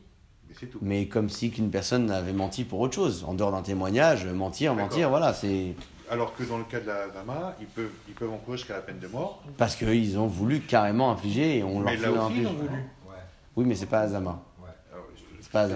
[0.49, 0.79] Mais c'est tout.
[0.81, 3.23] mais comme si qu'une personne avait menti pour autre chose.
[3.27, 4.89] En dehors d'un témoignage, mentir, D'accord.
[4.89, 5.75] mentir, voilà, c'est
[6.09, 8.81] Alors que dans le cas de la zama, ils peuvent, ils peuvent encourir jusqu'à la
[8.81, 9.43] peine de mort.
[9.57, 12.47] parce qu'ils ont voulu carrément infliger et on leur Mais fait là aussi, ils infliger.
[12.47, 12.69] ont voulu.
[12.69, 13.15] Ouais,
[13.55, 14.15] Oui, mais c'est pas ouais.
[14.17, 15.75] Alors, je- C'est pas c'est-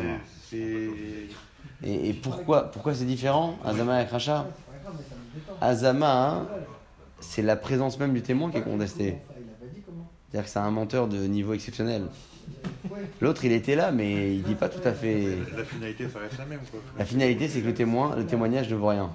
[0.49, 1.27] c'est-
[1.83, 4.47] Et, et pourquoi, pourquoi c'est différent, Hazama et Akracha
[5.59, 5.67] pas.
[5.67, 6.47] Hazama, hein,
[7.19, 9.15] c'est la présence même du témoin qui est contestée.
[9.37, 12.03] Il avait dit comment C'est-à-dire que c'est un menteur de niveau exceptionnel.
[13.21, 15.37] L'autre, il était là, mais il dit pas tout à fait.
[15.55, 16.59] La finalité, ça reste la même.
[16.71, 16.79] Quoi.
[16.97, 19.11] La finalité, c'est que le témoin, le témoignage ne vaut rien.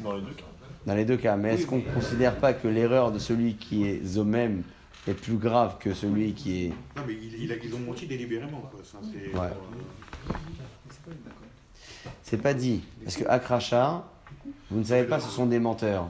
[0.00, 0.44] Dans les deux cas.
[0.86, 1.36] Dans les deux cas.
[1.36, 4.62] Mais est-ce qu'on ne considère pas que l'erreur de celui qui est zomem
[5.06, 6.68] est plus grave que celui qui est.
[6.96, 8.60] Non, mais il, il a- ils ont menti délibérément.
[8.70, 8.80] Quoi.
[8.82, 9.48] Ça, c'est- Ouais.
[10.88, 12.12] C'est pas une d'accord.
[12.22, 12.82] C'est pas dit.
[13.04, 14.04] Parce que Akracha,
[14.70, 16.06] vous ne savez pas, ce sont des menteurs.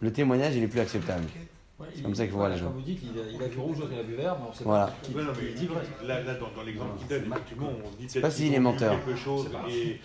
[0.00, 1.24] Le témoignage, il est plus acceptable.
[1.94, 2.66] C'est comme ça qu'il faut voir les gens.
[2.66, 4.52] Comme vous dites, il a, il a vu rouge, il a vu vert, mais on
[4.52, 4.86] sait Voilà.
[4.88, 4.92] pas.
[5.02, 5.82] qui- Ouais, non, mais qui dit vrai.
[6.04, 8.52] Là, là, dans, dans l'exemple qu'il donne, effectivement, on dit peut-être pas s'il est ont
[8.52, 8.96] vu menteur.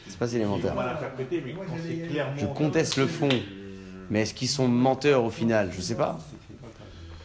[0.07, 0.37] C'est pas si
[1.45, 2.37] mais quand c'est clairement.
[2.37, 3.29] Je conteste le fond.
[4.09, 5.69] Mais est-ce qu'ils sont menteurs au final?
[5.75, 6.17] Je sais pas.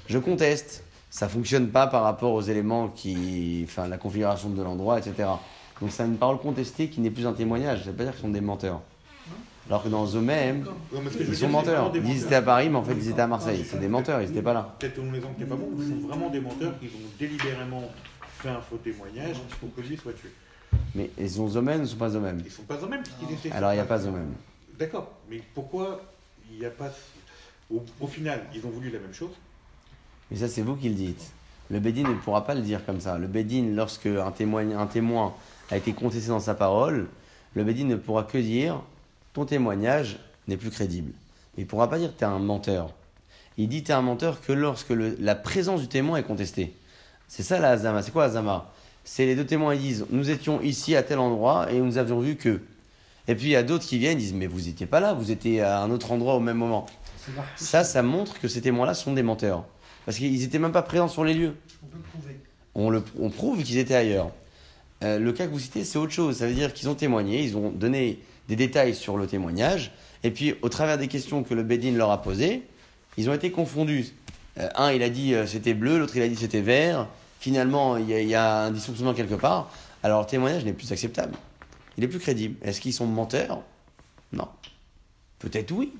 [0.08, 0.84] Je conteste.
[1.10, 3.62] Ça fonctionne pas par rapport aux éléments qui.
[3.64, 5.28] Enfin, la configuration de l'endroit, etc.
[5.80, 7.84] Donc c'est une parole contestée qui n'est plus un témoignage.
[7.84, 8.80] Ça veut pas dire qu'ils sont des menteurs.
[9.70, 11.92] Alors que dans eux-mêmes, que ils sont menteurs.
[11.94, 13.64] Ils étaient à Paris, mais en fait ils étaient à Marseille.
[13.64, 14.74] C'est des menteurs, ils étaient pas là.
[14.80, 17.84] Peut-être ton exemple n'est pas bon, sont vraiment des menteurs qui ont délibérément
[18.38, 20.30] fait un faux témoignage pour que lui soit tué.
[20.96, 23.56] Mais ils ont eux-mêmes ou sont pas eux-mêmes Ils sont pas eux-mêmes puisqu'ils étaient.
[23.56, 24.32] Alors il n'y a pas eux-mêmes.
[24.76, 26.00] D'accord, mais pourquoi
[26.50, 26.90] il n'y a pas.
[27.72, 29.30] Au, au final, ils ont voulu la même chose?
[30.32, 31.30] Mais ça, c'est vous qui le dites.
[31.70, 33.18] Le Bédine ne pourra pas le dire comme ça.
[33.18, 35.32] Le Bédine, lorsque un témoin, un témoin
[35.70, 37.06] a été contesté dans sa parole,
[37.54, 38.82] le Bédine ne pourra que dire
[39.32, 41.12] ton témoignage n'est plus crédible.
[41.56, 42.92] Il ne pourra pas dire tu es un menteur.
[43.58, 46.74] Il dit tu es un menteur que lorsque le- la présence du témoin est contestée.
[47.28, 48.02] C'est ça la Hazama.
[48.02, 48.72] C'est quoi Hazama?
[49.04, 52.20] C'est les deux témoins ils disent nous étions ici à tel endroit et nous avions
[52.20, 52.60] vu que.
[53.28, 55.12] Et puis il y a d'autres qui viennent ils disent mais vous n'étiez pas là,
[55.12, 56.86] vous étiez à un autre endroit au même moment.
[57.56, 59.64] Ça, ça montre que ces témoins-là sont des menteurs.
[60.06, 61.54] Parce qu'ils n'étaient même pas présents sur les lieux.
[61.82, 62.40] On peut le prouver.
[62.74, 64.30] On, le, on prouve qu'ils étaient ailleurs.
[65.04, 66.38] Euh, le cas que vous citez, c'est autre chose.
[66.38, 68.18] Ça veut dire qu'ils ont témoigné, ils ont donné
[68.50, 69.92] des détails sur le témoignage,
[70.24, 72.62] et puis au travers des questions que le Bédine leur a posées,
[73.16, 74.08] ils ont été confondus.
[74.58, 77.06] Euh, un, il a dit euh, c'était bleu, l'autre, il a dit c'était vert.
[77.38, 79.70] Finalement, il y, a, il y a un dysfonctionnement quelque part.
[80.02, 81.34] Alors le témoignage n'est plus acceptable.
[81.96, 82.56] Il est plus crédible.
[82.66, 83.62] Est-ce qu'ils sont menteurs?
[84.32, 84.48] Non.
[85.38, 85.92] Peut-être oui,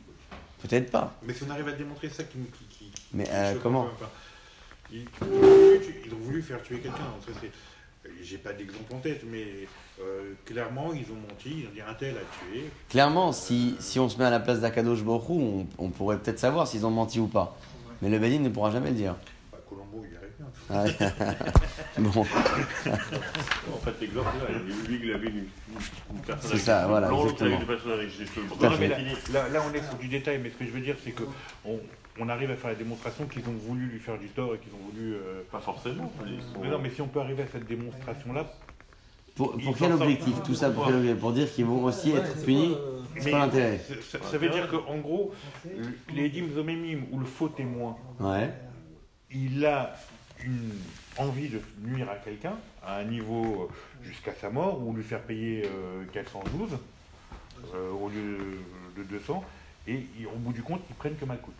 [0.62, 1.14] peut-être pas.
[1.22, 3.88] Mais si on arrive à démontrer ça, qui, qui, qui- Mais, euh, comment?
[4.92, 5.04] ils
[6.12, 6.98] ont voulu faire tuer quelqu'un.
[8.06, 9.46] Euh, J'ai pas d'exemple en tête, mais
[10.00, 11.60] euh, clairement, ils ont menti.
[11.62, 12.64] Ils ont dit un tel a tué.
[12.88, 16.38] Clairement, si, si on se met à la place d'Akadosh Borou, on, on pourrait peut-être
[16.38, 17.56] savoir s'ils ont menti ou pas.
[18.02, 19.14] Mais le Bédine ne pourra jamais le dire.
[19.52, 20.46] Bah, Colombo, il y arrive bien.
[20.70, 20.84] Ah,
[21.98, 24.58] bon, En fait, l'exemple, là,
[24.88, 25.44] lui, il avait une,
[26.14, 27.60] une personne C'est ça, voilà, blanc, l'autre avait exactement.
[27.60, 30.64] une personne avec cheveux bruns, là, là, on est sur du détail, mais ce que
[30.64, 31.24] je veux dire, c'est que
[31.66, 31.78] on,
[32.20, 34.72] on arrive à faire la démonstration qu'ils ont voulu lui faire du tort et qu'ils
[34.74, 35.14] ont voulu.
[35.14, 36.12] euh, Pas forcément.
[36.62, 38.52] Mais non, mais si on peut arriver à cette démonstration-là,
[39.36, 41.20] pour, quel objectif tout ça Pour quel objectif?
[41.20, 43.80] Pour dire qu'ils vont aussi Ouais, être punis euh, C'est mais pas l'intérêt.
[44.10, 45.32] ça, ça veut dire qu'en gros,
[45.64, 46.50] le- les dîmes
[47.10, 48.50] ou le faux témoin, Ouais.
[49.30, 49.94] il a
[50.44, 50.72] une
[51.16, 52.54] envie de nuire à quelqu'un
[52.84, 56.70] à un niveau euh, jusqu'à sa mort ou lui faire payer euh, 412
[57.74, 58.58] euh, au lieu
[58.96, 59.42] de 200
[59.86, 61.54] et au bout du compte ils prennent que mal coûte.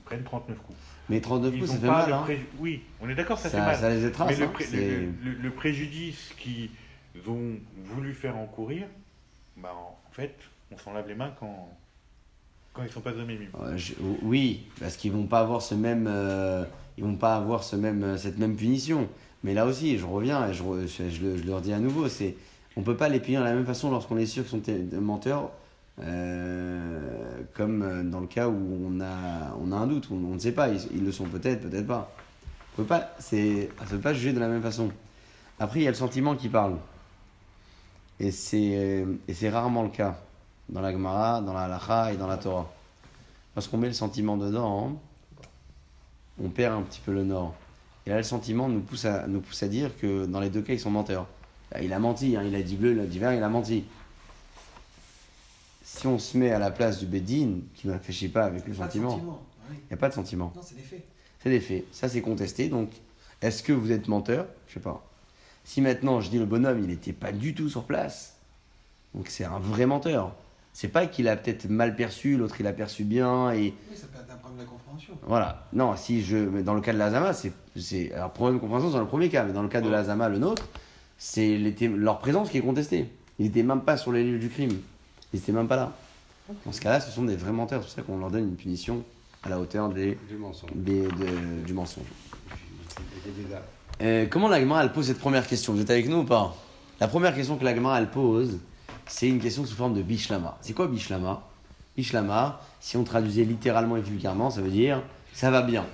[0.00, 0.78] Ils prennent 39 coups.
[1.08, 2.12] Mais 32 Ils coups, ça fait pas mal.
[2.12, 2.22] Hein.
[2.24, 3.76] pré- Oui, on est d'accord, ça, fait Ça, mal.
[3.76, 3.96] ça les.
[3.96, 4.48] Mais le, hein.
[4.48, 6.70] pré- le- le- le préjudice qu'ils
[7.28, 7.52] ont
[7.84, 8.86] voulu faire encourir,
[9.56, 10.34] bah, en fait,
[10.72, 11.68] on s'en lave les mains quand,
[12.72, 13.50] quand ils sont pas zomémimes.
[13.58, 16.64] Ouais, je- oui, parce qu'ils vont pas avoir ce même, euh,
[16.96, 19.08] ils vont pas avoir ce même, euh, cette même punition.
[19.44, 21.78] Mais là aussi, je reviens et je, re- je, je le, je le redis à
[21.78, 22.36] nouveau, c'est,
[22.76, 24.50] on peut pas les punir de la même façon lorsqu'on est sûr qu'ils
[24.90, 25.50] sont menteurs,
[26.02, 30.38] euh, comme euh, dans le cas où on a, on a un doute, on, ne
[30.38, 32.10] sait pas, ils, le sont peut-être, peut-être pas.
[32.72, 34.90] On peut pas, c'est, ça peut pas juger de la même façon.
[35.58, 36.76] Après, il y a le sentiment qui parle,
[38.18, 40.18] et c'est, euh, rarement le cas
[40.68, 42.70] dans la Gemara, dans la Halacha et dans la Torah.
[43.54, 44.98] Parce qu'on met le sentiment dedans,
[46.42, 47.54] on perd un petit peu le nord.
[48.06, 50.62] Et là, le sentiment nous pousse à, nous pousse à dire que dans les deux
[50.62, 51.26] cas, ils sont menteurs.
[51.80, 53.84] Il a menti, hein, il a dit bleu, il a dit vert, il a menti.
[55.98, 58.74] Si on se met à la place du Bedin, qui ne réfléchit pas avec le
[58.74, 59.16] sentiment,
[59.70, 59.76] oui.
[59.76, 60.52] il n'y a pas de sentiment.
[60.54, 61.04] Non, c'est des faits.
[61.42, 61.84] C'est des faits.
[61.90, 62.68] Ça, c'est contesté.
[62.68, 62.90] Donc,
[63.42, 64.46] est-ce que vous êtes menteur?
[64.68, 65.04] Je sais pas.
[65.64, 68.36] Si maintenant je dis le bonhomme, il n'était pas du tout sur place,
[69.14, 70.34] donc c'est un vrai menteur.
[70.72, 74.06] C'est pas qu'il a peut-être mal perçu, l'autre il a perçu bien, et Oui, ça
[74.06, 75.14] peut être un problème de compréhension.
[75.26, 75.66] voilà.
[75.72, 76.36] Non, si je.
[76.36, 77.52] Mais dans le cas de l'Azama, c'est.
[77.76, 79.88] c'est- Alors, problème de compréhension, c'est dans le premier cas, mais dans le cas de
[79.90, 80.66] l'Azama, le nôtre,
[81.18, 83.10] c'est leur présence qui est contestée.
[83.40, 84.78] Ils n'étaient même pas sur les lieux du crime.
[85.32, 85.92] Ils n'étaient même pas là.
[86.66, 87.80] Dans ce cas-là, ce sont des vrais menteurs.
[87.82, 89.04] C'est pour ça qu'on leur donne une punition
[89.42, 90.70] à la hauteur des, Du mensonge.
[90.74, 92.04] des- de- du mensonge.
[93.24, 93.56] Des dégâts.
[94.02, 95.72] Euh, comment la Gemara, elle pose cette première question?
[95.74, 96.54] Vous êtes avec nous ou pas?
[97.00, 98.58] La première question que la Gemara, elle pose,
[99.06, 100.58] c'est une question sous forme de bishlama.
[100.60, 101.42] C'est quoi bishlama?
[101.96, 105.84] Bishlama, si on traduisait littéralement et vulgairement, ça veut dire ça va bien.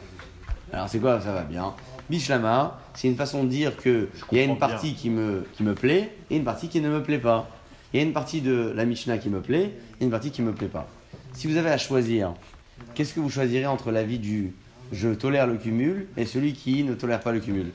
[0.72, 1.74] Alors c'est quoi ça va bien
[2.08, 5.62] Bishlama, c'est une façon de dire que il y a une partie qui me, qui
[5.64, 7.48] me plaît et une partie qui ne me plaît pas.
[7.92, 10.42] Il y a une partie de la Mishnah qui me plaît et une partie qui
[10.42, 10.88] ne me plaît pas.
[11.32, 12.34] Si vous avez à choisir,
[12.94, 14.52] qu'est-ce que vous choisirez entre l'avis du
[14.92, 17.70] je tolère le cumul et celui qui ne tolère pas le cumul?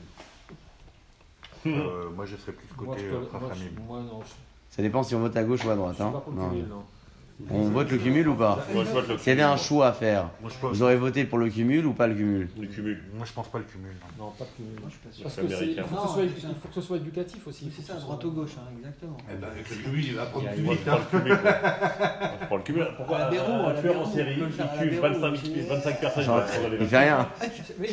[1.66, 3.70] Euh, moi, je serais plus Moi, côté je euh, moi, Rachamim.
[3.76, 5.94] je- moi, non, je- Ça dépend si on vote à gauche ou à je droite.
[5.94, 6.10] suis hein.
[6.10, 6.48] pas pour le Non.
[6.50, 6.82] cumul, non.
[7.50, 9.88] On vote le cumul ou pas Moi, je vois le S'il y avait un choix
[9.88, 12.48] à faire, Moi, je pense, vous aurez voté pour le cumul ou pas le cumul
[12.60, 13.02] Le cumul.
[13.14, 13.92] moi, je pense pas le cumul.
[14.18, 14.32] non.
[14.38, 14.72] Pas de cumul.
[14.80, 15.22] Moi, je suis pas sûr.
[15.24, 15.82] Parce C'est que c'est- il américain.
[15.82, 17.64] faut, que ce Non, soit, c'est il faut que ce soit éducatif aussi.
[17.66, 19.16] il faut C'est que ça, ce droite ou gauche, hein, exactement.
[19.30, 20.84] Eh ben, avec le cumul, il va prendre Moi, plus je vite.
[20.84, 21.00] prends hein.
[21.12, 21.38] le cumul.
[21.42, 21.50] quoi.
[21.52, 22.86] Moi, je prends le cumul.
[22.96, 24.66] Pourquoi À la Béroux, à un la tueur en Béroux, série on peut le faire
[24.66, 26.42] à qui la tue Béroux, 25, mais- 25 personnes Genre,
[26.80, 27.28] il fait rien.
[27.78, 27.88] Mais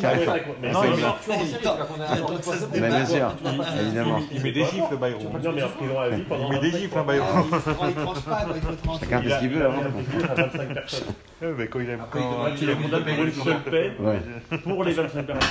[0.62, 3.36] mais- non, il ben, bien sûr,
[3.82, 4.20] évidemment.
[4.32, 5.24] Il met des gifles, le Bayrou.
[5.24, 7.04] Non, mais en prison à vie pendant Il met des 25 gifles, fois.
[7.04, 7.26] Bayrou.
[7.30, 9.00] Ah, il se- il tranche pas, quoi, il faut trancher.
[9.06, 9.60] Chacun fait ce qu'il veut.
[9.60, 9.74] Il a hein.
[9.86, 11.08] un cumul à 25 personnes.
[11.58, 14.94] Mais quand il a Après, quand- il Il est condamné pour une seule pour les
[14.94, 15.50] 25 personnes.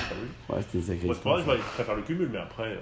[0.51, 2.65] ouais c'était une sacrée Moi, je préfère le cumul, mais après.
[2.65, 2.77] euh,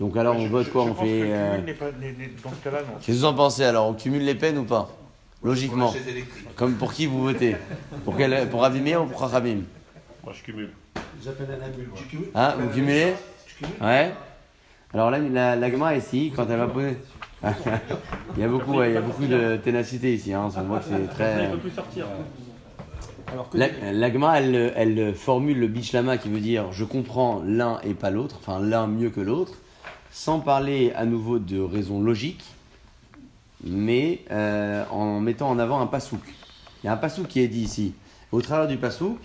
[0.00, 1.22] Donc alors, on Je- vote quoi On fait.
[1.32, 1.58] euh.
[1.64, 4.90] Qu'est-ce que vous en pensez alors On cumule les peines ou pas?
[5.40, 5.92] Pour Logiquement.
[5.92, 6.22] la.
[6.56, 7.56] Comme pour qui vous votez?
[8.04, 9.60] Pour, quel, pour ou pour Chachamim
[10.22, 10.70] Moi, je cumule.
[11.22, 13.14] J'appelle un Hein Vous cumulez?
[13.80, 14.12] Ouais.
[14.92, 16.96] Alors là, la, la Gemara ici, quand elle va poser.
[18.36, 20.32] Il y a beaucoup, ouais, il y a beaucoup de ténacité ici.
[20.32, 20.48] Hein.
[20.56, 21.50] On voit que c'est Il très.
[21.50, 22.06] peut plus sortir.
[23.32, 27.42] Alors que La, la Gemara, elle, elle formule le bishlama qui veut dire je comprends
[27.44, 29.54] l'un et pas l'autre, enfin l'un mieux que l'autre,
[30.10, 32.44] sans parler à nouveau de raison logique,
[33.64, 36.20] mais euh, en mettant en avant un pasouk.
[36.82, 37.94] Il y a un pasouk qui est dit ici.
[38.30, 39.18] Au travers du pasouk,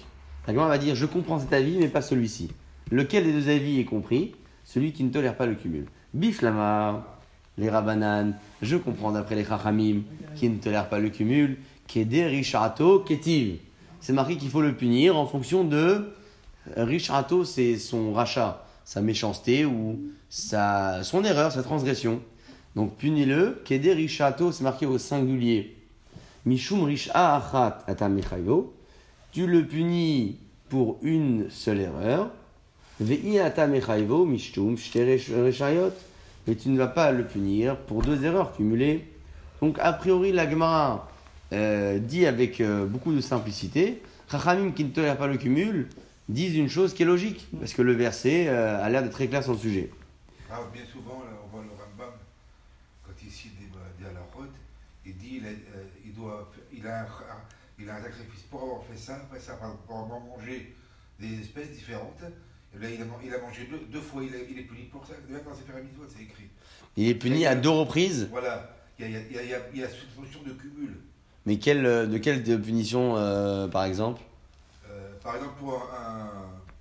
[0.47, 2.49] la Gemara va dire je comprends cet avis, mais pas celui-ci.
[2.91, 4.33] Lequel des deux avis est compris?
[4.65, 5.85] Celui qui ne tolère pas le cumul.
[6.13, 7.18] Bishlama,
[7.59, 10.01] les Rabanan, je comprends d'après les Chachamim,
[10.35, 13.57] qui ne tolèrent pas le cumul, Keder Rishato Ketiv.
[13.99, 16.13] C'est marqué qu'il faut le punir en fonction de.
[16.77, 22.21] Rishato, c'est son rachat, sa méchanceté ou sa, son erreur, sa transgression.
[22.75, 23.61] Donc punis-le.
[23.65, 25.75] Keder Rishato, c'est marqué au singulier.
[26.45, 27.85] Mishum Risha Achat.
[29.31, 30.37] Tu le punis
[30.69, 32.29] pour une seule erreur.
[33.01, 33.39] Ve'i
[34.27, 34.75] Mishtum.
[36.49, 39.05] Mais tu ne vas pas le punir pour deux erreurs cumulées.
[39.61, 41.07] Donc, a priori, la Gemara
[41.53, 45.89] euh, dit avec euh, beaucoup de simplicité Chachamim qui ne tolèrent pas le cumul
[46.27, 49.27] disent une chose qui est logique, parce que le verset euh, a l'air d'être très
[49.27, 49.91] clair sur le sujet.
[50.49, 52.15] Ah, bien souvent, là, on voit le Rambam,
[53.05, 53.67] quand il cite des,
[53.99, 54.49] des halakhot,
[55.05, 59.19] il dit il a, doit, il, a un, sacrifice pour avoir fait ça,
[59.85, 60.75] pour avoir mangé
[61.19, 62.23] des espèces différentes.
[62.79, 64.83] Là, il a, man- il a mangé deux, deux fois, il, a- il est puni
[64.91, 65.13] pour ça.
[65.27, 65.51] Même dans
[66.07, 66.49] c'est écrit.
[66.95, 69.19] Il est puni à deux reprises, Voilà, il y a,
[69.73, 70.95] il y cette notion de cumul.
[71.45, 74.21] mais quelle, euh, de quelle punition, euh, par exemple?
[74.89, 76.29] Euh, par exemple, pour un,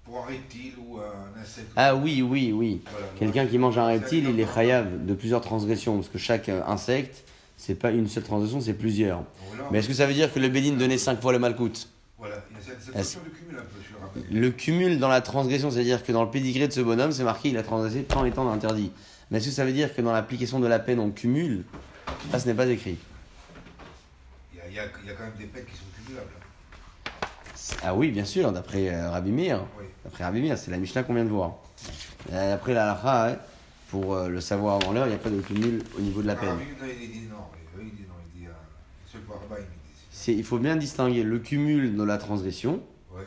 [0.04, 1.70] pour un reptile ou un insecte.
[1.76, 2.80] Ah oui, oui, oui.
[2.90, 3.06] Voilà.
[3.18, 7.24] Quelqu'un qui mange un reptile, il est chayav de plusieurs transgressions, parce que chaque insecte,
[7.56, 9.24] c'est pas une seule transgression, c'est plusieurs.
[9.48, 11.88] Voilà, Mais est-ce que ça veut dire que le Bédine donnait cinq fois le malcoute
[12.18, 14.40] Voilà, il y a cette, cette notion de cumul un peu, je le rappelle.
[14.40, 17.50] Le cumul dans la transgression, c'est-à-dire que dans le pédigré de ce bonhomme, c'est marqué
[17.50, 18.90] il a transgressé tant et tant d'interdits.
[19.30, 21.64] Mais est-ce que ça veut dire que dans l'application de la peine, on cumule?
[22.32, 22.96] Ça, ce n'est pas écrit.
[24.52, 25.84] Il y, a, il, y a, il y a quand même des peines qui sont
[26.04, 26.30] cumulables.
[27.84, 29.64] Ah oui, bien sûr, d'après euh, Rabbi Meir.
[29.78, 29.84] Oui.
[30.04, 31.56] D'après Rabbi Meir, c'est la Mishnah qu'on vient de voir.
[32.32, 33.36] Euh, après la halakha, hein,
[33.90, 36.26] pour euh, le savoir avant l'heure, il n'y a pas de cumul au niveau de
[36.26, 36.56] la Ah, peine.
[36.58, 37.36] oui, non, il dit non.
[37.76, 38.14] oui, Il dit non.
[38.34, 38.48] Il dit
[40.26, 42.80] il faut bien distinguer le cumul de la transgression.
[43.14, 43.22] Ouais.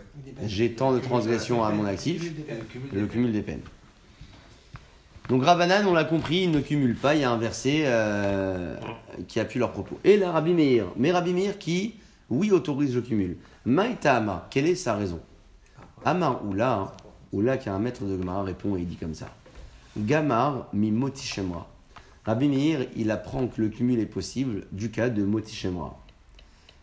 [0.45, 2.33] J'ai tant de transgressions à mon actif.
[2.47, 3.61] Et le cumul des cumul des peines.
[5.29, 7.15] Donc Rabbanan, on l'a compris, il ne cumule pas.
[7.15, 8.75] Il y a un verset euh,
[9.27, 9.97] qui appuie leurs propos.
[10.03, 10.87] Et là, Rabbi Meir.
[10.97, 11.95] Mais Rabbi Meir qui,
[12.29, 13.37] oui, autorise le cumul.
[13.65, 15.21] Maïta Amar, quelle est sa raison?
[16.03, 16.91] Amar Oula, hein,
[17.31, 19.29] Oula qui est un maître de Gemara répond et il dit comme ça.
[19.97, 21.67] Gamar mi moti shemra.
[22.25, 25.97] Rabbi Meir, il apprend que le cumul est possible du cas de Moti Shemra.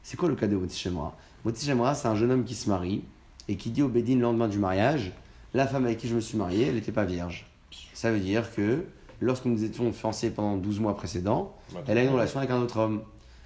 [0.09, 2.71] C'est quoi le cas de Moti Shemra Moti Shemra, c'est un jeune homme qui se
[2.71, 3.05] marie
[3.47, 5.13] et qui dit au Bédine le lendemain du mariage
[5.53, 7.45] La femme avec qui je me suis marié, elle n'était pas vierge.
[7.93, 8.87] Ça veut dire que
[9.21, 11.55] lorsque nous étions fiancés pendant 12 mois précédents,
[11.87, 13.03] elle a une relation avec un autre homme.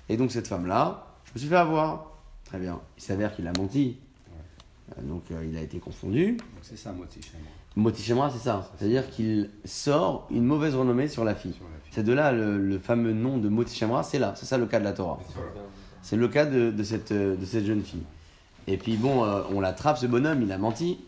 [0.09, 2.12] Et donc cette femme-là, je me suis fait avoir.
[2.44, 2.79] Très bien.
[2.96, 3.96] Il s'avère qu'il a menti.
[4.31, 6.37] Euh, Donc euh, il a été confondu.
[6.62, 7.51] C'est ça, Moti chez moi.
[7.75, 8.70] Moti Shemra, c'est ça.
[8.79, 11.59] C'est-à-dire qu'il sort une mauvaise renommée sur la fille.
[11.90, 14.35] C'est de là le, le fameux nom de Moti Shemra, c'est là.
[14.37, 15.18] C'est ça le cas de la Torah.
[16.03, 18.03] C'est le cas de, de cette, de cette jeune fille.
[18.67, 20.99] Et puis bon, euh, on l'attrape, ce bonhomme, il a menti.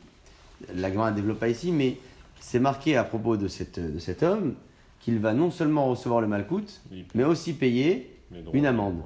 [0.75, 1.99] La développe pas ici, mais
[2.41, 4.55] c'est marqué à propos de, cette, de cet homme
[5.01, 6.81] qu'il va non seulement recevoir le malcoute,
[7.15, 8.17] mais aussi payer
[8.53, 8.97] une amende.
[8.97, 9.03] ouais.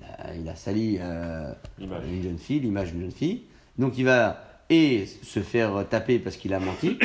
[0.00, 2.02] Il a- il a sali euh, L'image.
[2.12, 3.42] une jeune fille, l'image d'une jeune fille.
[3.78, 6.98] Donc il va et se faire taper parce qu'il a menti,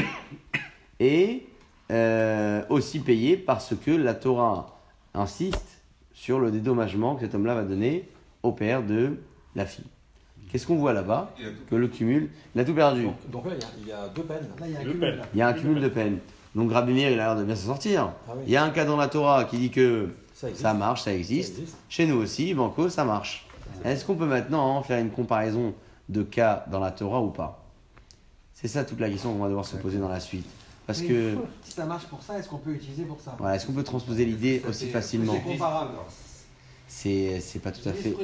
[0.99, 1.45] et
[1.91, 4.79] euh, aussi payer parce que la Torah
[5.13, 5.78] insiste
[6.19, 8.09] sur le dédommagement que cet homme-là va donner
[8.43, 9.15] au père de
[9.55, 9.85] la fille.
[10.51, 11.31] Qu'est-ce qu'on voit là-bas
[11.69, 13.03] Que le cumul, il a tout perdu.
[13.05, 14.47] Donc, donc là, il y a- il y, a deux peines.
[14.59, 15.15] Là, il y a un cumul, peines.
[15.15, 15.23] là.
[15.33, 16.17] Il y a un cumul de peine.
[16.55, 18.11] Donc Rabbi Meir, il a l'air de bien s'en sortir.
[18.27, 18.43] Ah oui.
[18.47, 21.05] Il y a un cas dans la Torah qui dit que Ça ça marche, ça
[21.11, 21.57] Ça existe.
[21.59, 21.77] existe.
[21.87, 23.45] Chez nous aussi, Banco, ça marche.
[23.85, 25.73] Est-ce qu'on peut maintenant hein, faire une comparaison
[26.09, 27.63] de cas dans la Torah ou pas?
[28.53, 30.45] C'est ça toute la question qu'on va devoir se poser dans la suite.
[30.89, 33.35] Parce Mais que, Si ça marche pour ça, est-ce qu'on peut l'utiliser pour ça?
[33.37, 35.91] Voilà, est-ce qu'on peut transposer l'idée aussi facilement C'est comparable.
[36.87, 38.15] C'est c'est pas tout à fait.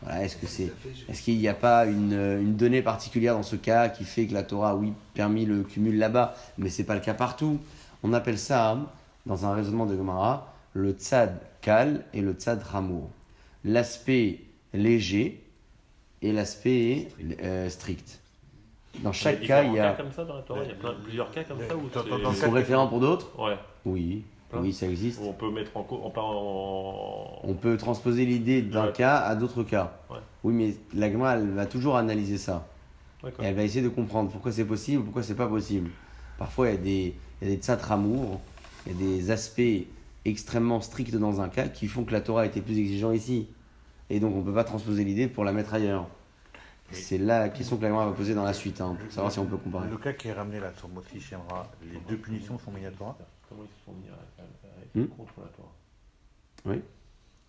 [0.00, 0.72] Voilà, est-ce que c'est,
[1.10, 4.32] est-ce qu'il n'y a pas une, une donnée particulière dans ce cas qui fait que
[4.32, 7.58] la Torah, oui, permis le cumul là-bas, mais c'est pas le cas partout?
[8.02, 8.86] On appelle ça, hein,
[9.26, 13.10] dans un raisonnement de Gemara, le tzad kal et le tzad ramour.
[13.62, 14.40] L'aspect
[14.72, 15.44] léger
[16.22, 17.08] et l'aspect
[17.42, 18.20] euh, strict.
[19.02, 19.90] Dans chaque Il y cas, il y a.
[19.92, 21.82] cas comme ça dans la Torah Il y a plein, plusieurs cas comme ça où
[22.30, 23.30] Ils sont référents pour d'autres?
[23.38, 23.56] Ouais.
[23.84, 24.60] Oui, Plein.
[24.60, 25.20] oui, ça existe.
[25.22, 26.00] Où on peut mettre en cause.
[26.02, 27.40] On part en.
[27.44, 28.92] On peut transposer l'idée d'un Ouais.
[28.92, 29.98] cas à d'autres cas.
[30.10, 30.18] Ouais.
[30.44, 32.66] Oui, mais la Gemara, elle va toujours analyser ça.
[33.22, 33.44] D'accord.
[33.44, 35.90] Et elle va essayer de comprendre pourquoi c'est possible, pourquoi c'est pas possible.
[36.38, 38.40] Parfois, il y a des, il y a des tsatramours,
[38.86, 39.60] il y a des aspects
[40.24, 43.46] extrêmement stricts dans un cas qui font que la Torah était plus exigeante ici.
[44.10, 46.06] Et donc, on ne peut pas transposer l'idée pour la mettre ailleurs.
[46.92, 49.44] C'est la question que la va poser dans la suite, hein, pour savoir si on
[49.46, 49.88] peut comparer.
[49.90, 52.90] Le cas qui est ramené là sur Moti Shemra, les deux punitions sont mises à
[52.90, 53.16] Torah.
[53.48, 55.08] Comment ils se font venir à- à- à- Hmm.
[55.08, 56.80] contre la Torah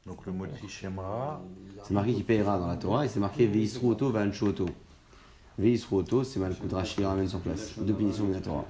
[0.05, 1.41] Donc le Moti Shemra,
[1.83, 4.65] C'est marqué qu'il payera dans la Torah et c'est marqué Veisru Oto, Vanshu Oto.
[5.57, 7.77] Veisru Oto, c'est Malkout Rashi ramène sur place.
[7.79, 8.65] Deux punitions de la Torah.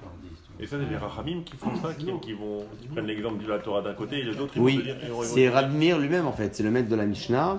[0.60, 3.48] Et ça, c'est les Rachamim qui font ça, qui, qui vont, qui prennent l'exemple de
[3.48, 5.98] la Torah d'un côté et les autres, ils vont Oui, vont- vont- c'est Rabbi Meir
[5.98, 7.58] lui-même en fait, c'est le maître de la Mishnah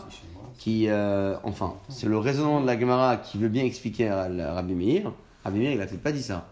[0.59, 4.73] qui, euh, enfin, c'est le raisonnement de la Gemara qui veut bien expliquer à Rabbi
[4.75, 5.11] Meir.
[5.45, 6.47] Rabbi Meir, il a peut-être pas dit ça.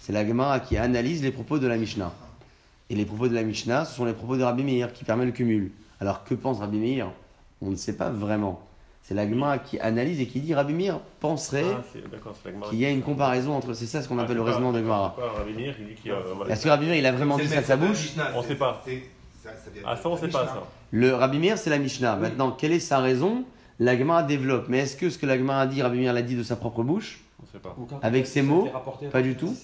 [0.00, 2.12] C'est la Gemara qui analyse les propos de la Mishnah.
[2.90, 5.26] Et les propos de la Mishnah, ce sont les propos de Rabbi Meir qui permettent
[5.28, 5.72] le cumul.
[6.00, 7.10] Alors que pense Rabbi Meir?
[7.62, 8.60] On ne sait pas vraiment.
[9.02, 12.90] C'est la Gemara qui analyse et qui dit Rabbi Meir penserait Ah, qu'il y a
[12.90, 13.72] une comparaison entre.
[13.72, 15.16] C'est ça ce qu'on Ah, appelle le pas- raisonnement de Gemara.
[16.50, 18.10] Est-ce que Rabbi Meir, il a vraiment dit ça de sa bouche?
[18.34, 18.84] On sait pas.
[19.84, 20.62] Ah, ça, on sait pas ça.
[20.90, 22.16] Le Rabbi Meir, c'est la Mishnah.
[22.16, 23.44] Maintenant, quelle est sa raison?
[23.78, 24.66] La Gemara développe.
[24.68, 26.82] Mais est-ce que ce que la Gemara dit, Rabbi Meir l'a dit de sa propre
[26.82, 27.20] bouche?
[27.42, 27.76] On sait pas.
[28.02, 28.68] Avec ces ça a mots,
[29.12, 29.54] Pas du tout.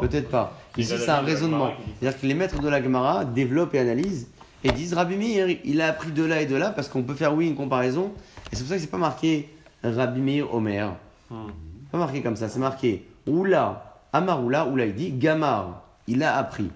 [0.00, 0.58] Peut-être pas.
[0.74, 1.68] C'est Ici, c'est un raisonnement.
[1.68, 1.74] Ça.
[2.00, 4.28] C'est-à-dire que les maîtres de la Gemara développent et analysent
[4.64, 7.14] et disent Rabbi Meir, il a appris de là et de là parce qu'on peut
[7.14, 8.12] faire, oui, une comparaison.
[8.50, 9.48] Et c'est pour ça que c'est pas marqué
[9.84, 10.94] Rabbi Meir Omer.
[11.30, 11.48] Hmm.
[11.92, 12.48] Pas marqué comme ça.
[12.48, 16.70] C'est marqué Oula, Amar Oula, Oula, il dit Gamar, il a appris.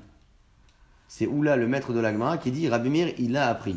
[1.15, 3.77] C'est Oula, le maître de la Gemara, qui dit Rabbi Meir, il a appris.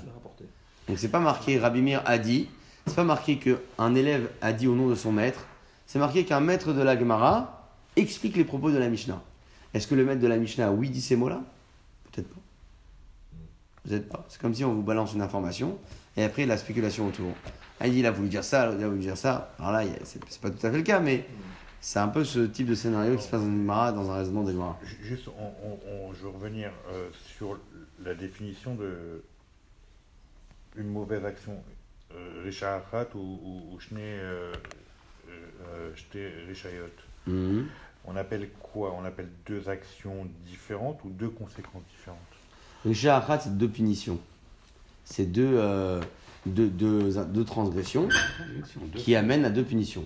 [0.88, 2.48] Donc c'est pas marqué Rabbi Meir a dit,
[2.88, 5.45] c'est pas marqué qu'un élève a dit au nom de son maître,
[5.86, 7.67] c'est marqué qu'un maître de la Gemara
[7.98, 9.21] explique les propos de la Mishnah.
[9.74, 11.41] Est-ce que le maître de la Mishnah, oui, dit ces mots-là?
[12.13, 12.39] Peut-être pas.
[13.84, 14.26] Peut-être pas.
[14.30, 15.78] C'est comme si on vous balance une information
[16.15, 17.34] et après la spéculation autour.
[17.82, 19.52] Ah, il dit, il a voulu dire ça, il a voulu dire ça.
[19.60, 21.26] Alors là, a- c'est c'est pas tout à fait le cas, mais
[21.82, 24.16] c'est un peu ce type de scénario qui se passe dans une Gemara, dans un
[24.18, 24.80] raisonnement de Gemara.
[24.84, 27.60] Ju- juste, on, on- on- je veux revenir euh, sur
[28.04, 29.24] la définition de
[30.76, 31.62] une mauvaise action.
[32.14, 33.80] Euh, Risha Achat ou, ou.
[37.28, 37.66] Mhm.
[38.06, 38.93] On appelle quoi?
[38.99, 42.20] On appelle deux actions différentes ou deux conséquences différentes?
[42.86, 44.20] Richard Achat, c'est deux punitions.
[45.04, 46.02] C'est deux, euh,
[46.45, 48.08] deux, deux, deux transgressions
[48.95, 50.06] qui amènent à deux punitions.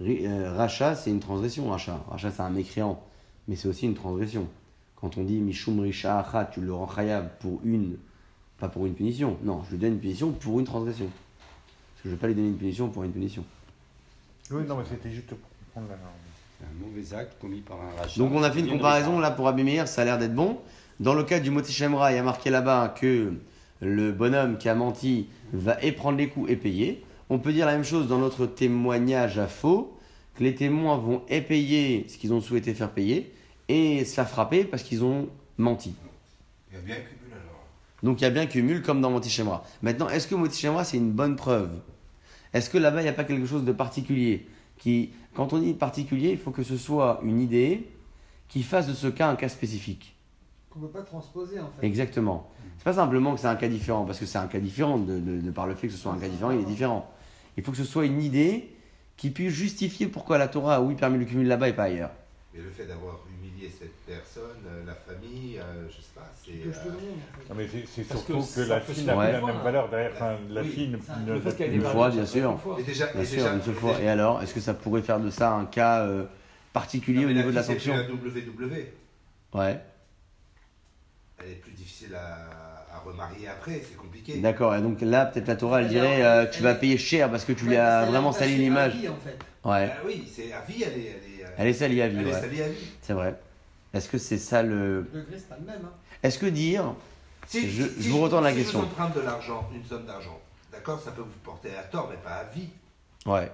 [0.00, 2.04] Euh, Racha, c'est une transgression, Racha.
[2.08, 3.02] Racha, c'est un mécréant,
[3.48, 4.48] mais c'est aussi une transgression.
[4.96, 7.98] Quand on dit Mishum Risha Achat, tu le rends khayab pour une,
[8.58, 9.36] pas pour une punition.
[9.42, 11.06] Non, je lui donne une punition pour une transgression.
[11.06, 13.44] Parce que je ne vais pas lui donner une punition pour une punition.
[14.50, 15.38] Oui, non, mais c'était juste pour
[15.74, 15.96] comprendre la.
[16.58, 18.18] C'est un mauvais acte commis par un rachat.
[18.18, 20.58] Donc on a fait une comparaison là pour Rabbi Meir, ça a l'air d'être bon.
[21.00, 23.34] dans le cas du Moti Shemra, il y a marqué là-bas que
[23.82, 27.03] le bonhomme qui a menti va et prendre les coups et payer.
[27.30, 29.98] On peut dire la même chose dans notre témoignage à faux,
[30.34, 33.32] que les témoins vont et payer ce qu'ils ont souhaité faire payer
[33.68, 35.94] et se faire frapper parce qu'ils ont menti.
[36.70, 37.64] Il y a bien cumul alors.
[38.02, 39.64] Donc il y a bien cumul comme dans Moti Shemra.
[39.82, 41.70] Maintenant, est-ce que Moti Shemra c'est une bonne preuve?
[42.52, 44.46] Est-ce que là-bas il n'y a pas quelque chose de particulier
[44.78, 47.88] qui, Quand on dit particulier, il faut que ce soit une idée
[48.48, 50.13] qui fasse de ce cas un cas spécifique?
[50.74, 51.86] Qu'on ne peut pas transposer en fait.
[51.86, 52.50] Exactement.
[52.78, 55.20] C'est pas simplement que c'est un cas différent, parce que c'est un cas différent de,
[55.20, 57.08] de- de par le fait que ce soit un cas différent, il est différent.
[57.56, 58.70] Il faut que ce soit une idée
[59.16, 62.10] qui puisse justifier pourquoi la Torah a oui permis le cumul là-bas et pas ailleurs.
[62.52, 66.50] Mais le fait d'avoir humilié cette personne, euh, la famille, euh, je sais pas, c'est.
[66.52, 66.90] Euh.
[67.48, 69.88] Non, mais c'est- surtout que la fille n'a une la même valeur.
[69.88, 71.40] Derrière, enfin, la Oui, fille ne, Une
[71.78, 72.50] des fois, bien sûr.
[72.50, 72.76] une fois.
[72.80, 73.90] Et déjà, Bien et sûr, déjà- une seule et fois.
[73.92, 76.24] déjà- Et alors, est-ce que ça pourrait faire de ça un cas euh,
[76.72, 78.92] particulier Non, au niveau de la sanction la WW.
[79.54, 79.80] Ouais.
[82.04, 84.38] Difficile à, à remarier après, c'est compliqué.
[84.38, 84.74] D'accord.
[84.74, 87.44] Et donc là, peut-être la Torah, elle dirait euh, tu elle vas payer cher parce
[87.44, 88.94] que tu Ouais, lui as vraiment sali à l'image.
[88.96, 89.38] vie, en fait.
[89.68, 89.90] Ouais.
[89.92, 91.06] Ah oui, c'est à vie, elle est.
[91.06, 92.86] Elle est, euh, Elle est salie à vie, elle est salie à vie.
[93.02, 93.34] C'est vrai.
[93.92, 95.06] Est-ce que c'est ça le.
[95.12, 95.80] Le degré, c'est pas le même.
[95.84, 95.92] Hein.
[96.22, 96.94] Est-ce que dire.
[97.46, 98.80] Si, Je- si- je si vous retourne la si question.
[98.80, 100.40] je vous emprunte de l'argent, une somme d'argent,
[100.72, 102.68] d'accord, ça peut vous porter à tort, mais pas à vie.
[103.26, 103.50] Ouais.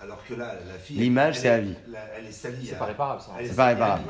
[0.00, 0.98] Alors que là, la fille.
[0.98, 1.74] L'image, c'est est- à vie.
[1.88, 3.30] la- Elle est salie C'est à pas réparable ça.
[3.42, 4.02] C'est pas réparable.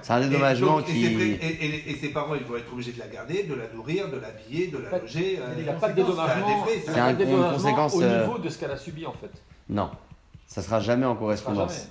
[0.00, 1.02] c'est un Et dédommagement donc, et qui.
[1.04, 3.54] c'est vrai- Et, et- et ses parents, ils vont être obligés de la garder, de
[3.54, 5.38] la nourrir, de l'habiller, de la Fait, loger.
[5.40, 6.64] euh, Il n'y a pas de dédommagement.
[6.86, 9.04] C'est a un- pas de une conséquence, au euh, niveau de ce qu'elle a subi
[9.04, 9.30] en fait.
[9.68, 9.90] Non.
[10.46, 11.88] Ça sera jamais en correspondance.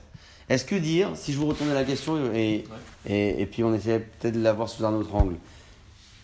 [0.49, 2.64] Est-ce que dire, si je vous retournais la question et,
[3.07, 5.36] et, et puis on essaie peut-être de la voir sous un autre angle,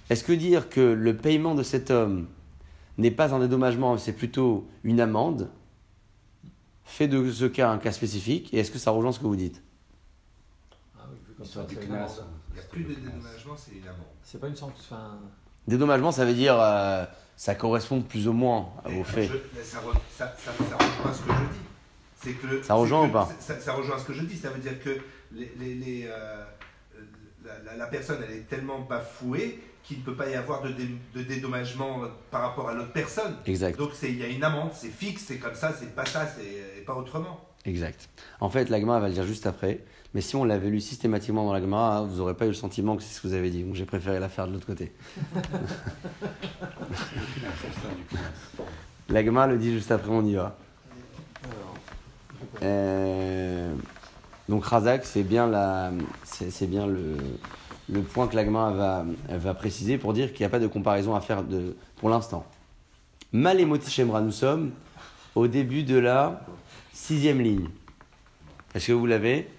[0.09, 2.27] est-ce que dire que le paiement de cet homme
[2.97, 5.49] n'est pas un dédommagement, c'est plutôt une amende,
[6.87, 9.35] fait de ce cas un cas spécifique, et est-ce que ça rejoint ce que vous
[9.35, 9.61] dites?
[10.97, 11.65] Ah oui, vu comme ça.
[11.69, 13.99] Il n'y a plus de dédommagement, c'est une amende.
[14.23, 14.95] C'est pas une sanction.
[14.95, 15.19] Enfin,
[15.67, 19.29] Dédommagement, ça veut dire euh, ça correspond plus ou moins aux faits.
[19.63, 21.59] ça, re- ça, ça, ça rejoint ce que je dis.
[22.19, 23.29] C'est que le- Ça rejoint c'est ou que- pas?
[23.39, 24.37] ça, ça rejoint ce que je dis.
[24.37, 24.97] Ça veut dire que
[25.33, 26.43] les, les- les, euh,
[27.45, 30.69] la, la- la personne, elle est tellement bafouée qu'il ne peut pas y avoir de,
[30.69, 33.35] dé- de dédommagement euh, par rapport à l'autre personne.
[33.45, 33.77] Exact.
[33.79, 36.27] Donc c'est- il y a une amende, c'est fixe, c'est comme ça, c'est pas ça,
[36.27, 37.39] c'est pas autrement.
[37.65, 38.09] Exact.
[38.39, 39.83] En fait, la Gemara va le dire juste après.
[40.13, 42.95] Mais si on l'avait lu systématiquement dans la Gemara, vous n'aurez pas eu le sentiment
[42.95, 43.63] que c'est ce que vous avez dit.
[43.63, 44.91] Donc j'ai préféré la faire de l'autre côté.
[49.09, 50.57] la Gemara le dit juste après, on y va.
[52.63, 53.73] Euh,
[54.49, 55.91] donc Razak, c'est bien, la,
[56.23, 57.15] c'est, c'est bien le,
[57.89, 60.67] le point que la Gemara va, va préciser pour dire qu'il n'y a pas de
[60.67, 62.45] comparaison à faire de, pour l'instant.
[63.31, 64.71] Mal Shemra, nous sommes
[65.35, 66.41] au début de la
[66.93, 67.67] sixième ligne.
[68.73, 69.49] Est-ce que vous l'avez?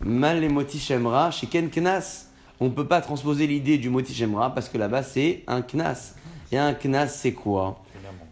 [0.00, 2.26] Mal les Shemra, chez Ken Knas,
[2.58, 6.14] on ne peut pas transposer l'idée du Moti Shemra parce que là-bas c'est un Knas.
[6.52, 7.82] Et un Knas c'est quoi?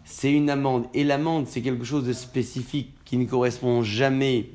[0.03, 0.87] C'est une amende.
[0.93, 4.49] Et l'amende c'est quelque chose de spécifique qui ne correspond jamais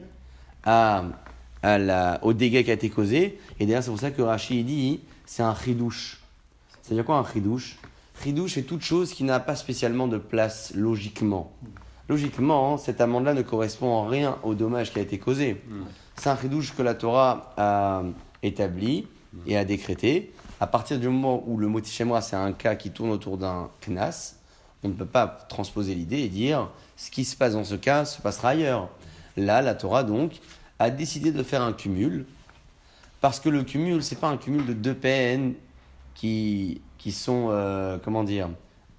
[0.64, 1.04] à,
[2.22, 3.38] au dégât qui a été causé.
[3.58, 6.20] Et d'ailleurs c'est pour ça que Rachid dit c'est un chidouche.
[6.82, 7.78] C'est-à-dire quoi un chidouche
[8.22, 11.52] Chidouche est toute chose qui n'a pas spécialement de place logiquement.
[12.08, 15.62] Logiquement, hein, cette amende-là ne correspond en rien au dommage qui a été causé.
[16.16, 18.02] C'est un chidouche que la Torah a
[18.42, 19.08] établi
[19.46, 20.32] et a décrété.
[20.60, 23.68] À partir du moment où le moti shemra, c'est un cas qui tourne autour d'un
[23.86, 24.36] knas,
[24.82, 28.04] on ne peut pas transposer l'idée et dire ce qui se passe dans ce cas
[28.04, 28.88] se passera ailleurs.
[29.36, 30.32] Là, la Torah, donc,
[30.84, 32.26] a décidé de faire un cumul
[33.20, 35.54] parce que le cumul, c'est pas un cumul de deux peines
[36.14, 38.50] qui, qui sont, euh, comment dire,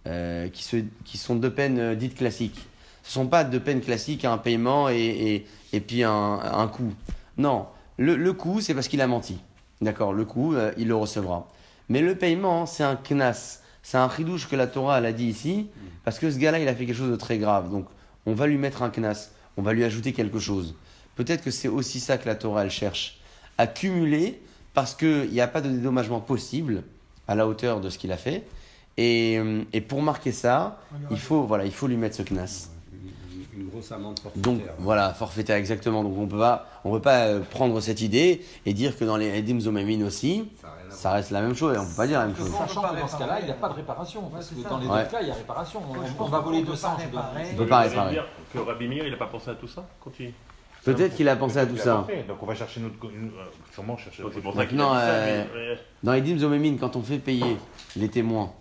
[0.08, 2.68] euh, qui, se, qui sont deux peines euh, dites classiques.
[3.04, 6.92] Ce sont pas deux peines classiques, un paiement et, et, et puis un, un coup.
[7.38, 7.68] Non,
[7.98, 9.38] le, le coup, c'est parce qu'il a menti.
[9.82, 11.48] D'accord, le euh, il le recevra.
[11.90, 13.62] Mais le paiement, c'est un knas.
[13.84, 15.68] C'est un chidouche que la Torah elle a dit ici,
[16.04, 17.70] parce que ce gars-là, il a fait quelque chose de très grave.
[17.70, 17.86] Donc,
[18.26, 20.74] on va lui mettre un knas, on va lui ajouter quelque chose.
[21.16, 23.20] Peut-être que c'est aussi ça que la Torah, elle cherche.
[23.58, 24.42] À cumuler,
[24.74, 26.84] parce qu'il n'y a pas de dédommagement possible
[27.28, 28.44] à la hauteur de ce qu'il a fait.
[28.98, 30.80] Et, euh, et pour marquer ça,
[31.12, 32.70] il faut, voilà, il faut lui mettre ce knas.
[33.54, 34.42] Une, une grosse amende forfaitaire.
[34.54, 36.04] Donc voilà, forfaitaire exactement.
[36.04, 39.18] Donc on peut pas, on peut pas euh, prendre cette idée et dire que dans
[39.18, 40.50] les Edim Zomamin aussi,
[40.90, 41.76] Ça reste la même chose.
[41.76, 42.52] Et on peut pas dire la même chose.
[42.58, 44.22] Sachant que dans ce cas-là, il n'y a pas de réparation.
[44.34, 45.04] Parce que dans les Ouais.
[45.04, 45.82] deux cas, il y a réparation.
[45.90, 46.96] On, on pense va voler peut 200.
[46.96, 47.50] pas je dois- réparer.
[47.54, 48.12] On peut pas réparer.
[48.14, 50.32] dire que Rabbi Meir, il n'a pas pensé à tout ça quand il...
[50.86, 52.08] Peut-être qu'il a pensé à tout ça.
[52.28, 52.96] Donc on va chercher notre.
[53.12, 56.22] une- euh, Sûrement chercher C'est a Maintenant, euh, Dans les
[56.78, 57.58] quand on fait payer
[57.96, 58.54] les témoins,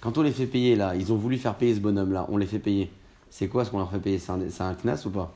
[0.00, 2.36] quand on les fait payer là, ils ont voulu faire payer ce bonhomme là, on
[2.38, 2.90] les fait payer.
[3.30, 4.18] C'est quoi ce qu'on leur fait payer?
[4.18, 5.32] C'est un, c'est un knas ou pas?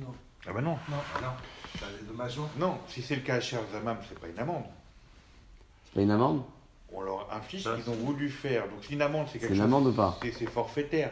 [0.00, 0.70] Ah bah non.
[0.70, 0.96] Non.
[1.16, 1.28] Ah non.
[1.78, 2.48] C'est un dédommagement.
[2.58, 4.62] Non, si c'est le cas à Cher Zamam, c'est pas une amende.
[5.84, 6.42] C'est pas une amende?
[6.92, 8.62] On leur inflige ce qu'ils ont voulu faire.
[8.62, 9.64] Donc c'est une amende, c'est C'est quelque une chose.
[9.66, 10.18] amende ou pas?
[10.22, 11.10] C'est- C'est forfaitaire.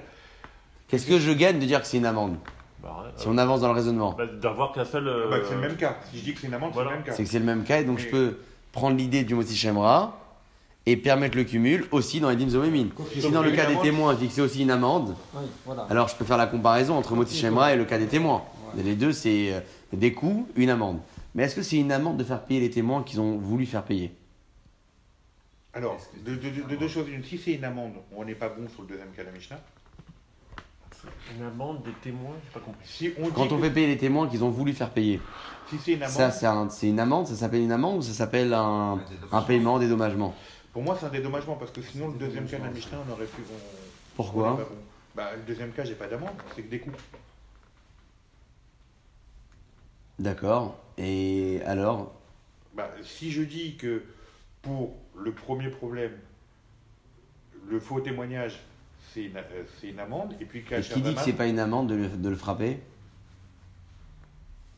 [0.88, 2.36] Qu'est-ce que je gagne de dire que c'est une amende?
[2.82, 4.12] Bah, Si euh, on avance dans le raisonnement.
[4.16, 5.06] bah, D'avoir qu'un seul.
[5.08, 5.96] euh, Bah, c'est le même cas.
[6.10, 6.90] Si je dis que c'est une amende, voilà.
[6.90, 7.12] c'est le même cas.
[7.14, 8.38] C'est que c'est le même cas et donc je peux
[8.72, 10.18] prendre l'idée du Moti Shemra
[10.84, 12.90] et permettre le cumul aussi dans les dîmes Zomémines.
[13.12, 15.86] Si dans le cas des témoins, fixer aussi une amende, Oui, voilà.
[15.90, 18.42] alors je peux faire la comparaison entre Moti Shemra et le cas des témoins.
[18.76, 19.60] Les deux, c'est euh,
[19.94, 20.98] des coûts, une amende.
[21.34, 23.82] Mais est-ce que c'est une amende de faire payer les témoins qu'ils ont voulu faire
[23.84, 24.12] payer?
[25.72, 27.06] Alors, de, de- de- de deux choses.
[27.08, 29.32] Une, si c'est une amende, on n'est pas bon sur le deuxième cas de la
[29.32, 29.58] Mishnah.
[31.36, 32.86] Une amende des témoins, j'ai pas compris.
[32.86, 35.20] Si on Quand on que- fait payer les témoins qu'ils ont voulu faire payer,
[35.68, 38.02] si c'est une amende, ça c'est un- c'est une amende, ça s'appelle une amende ou
[38.02, 39.00] ça s'appelle un,
[39.32, 40.34] un paiement, dédommagement?
[40.72, 43.12] Pour moi, c'est un dédommagement parce que sinon, le deuxième cas de la Mishnah, on
[43.12, 43.42] aurait pu.
[43.50, 43.58] on- on
[44.14, 44.68] Pourquoi pas.
[45.14, 46.90] Bah, le deuxième cas, j'ai pas d'amende, c'est que des coûts.
[50.18, 50.78] D'accord.
[50.98, 52.12] Et alors?
[52.74, 54.02] Bah, si je dis que
[54.62, 56.12] pour le premier problème,
[57.68, 58.60] le faux témoignage,
[59.16, 59.32] c'est une,
[59.80, 61.94] c'est une amende, et puis et qu'à qui dit que c'est pas une amende de
[61.94, 62.78] le, de le frapper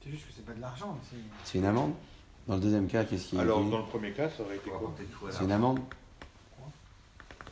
[0.03, 0.97] C'est juste que c'est pas de l'argent.
[1.11, 1.93] c'est- C'est une amende
[2.47, 4.71] Dans le deuxième cas, qu'est-ce qui est Alors, dans le premier cas, ça aurait été
[4.71, 5.81] quoi C'est une amende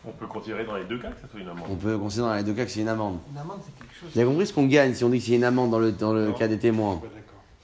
[0.06, 1.66] On peut considérer dans les deux cas que ça soit une amende.
[1.68, 3.18] On peut considérer dans les deux cas que c'est une amende.
[3.32, 4.10] Une amende, c'est quelque chose.
[4.14, 5.90] Vous avez compris ce qu'on gagne si on dit que c'est une amende dans le,
[5.92, 6.32] dans le Non.
[6.34, 7.02] cas des témoins.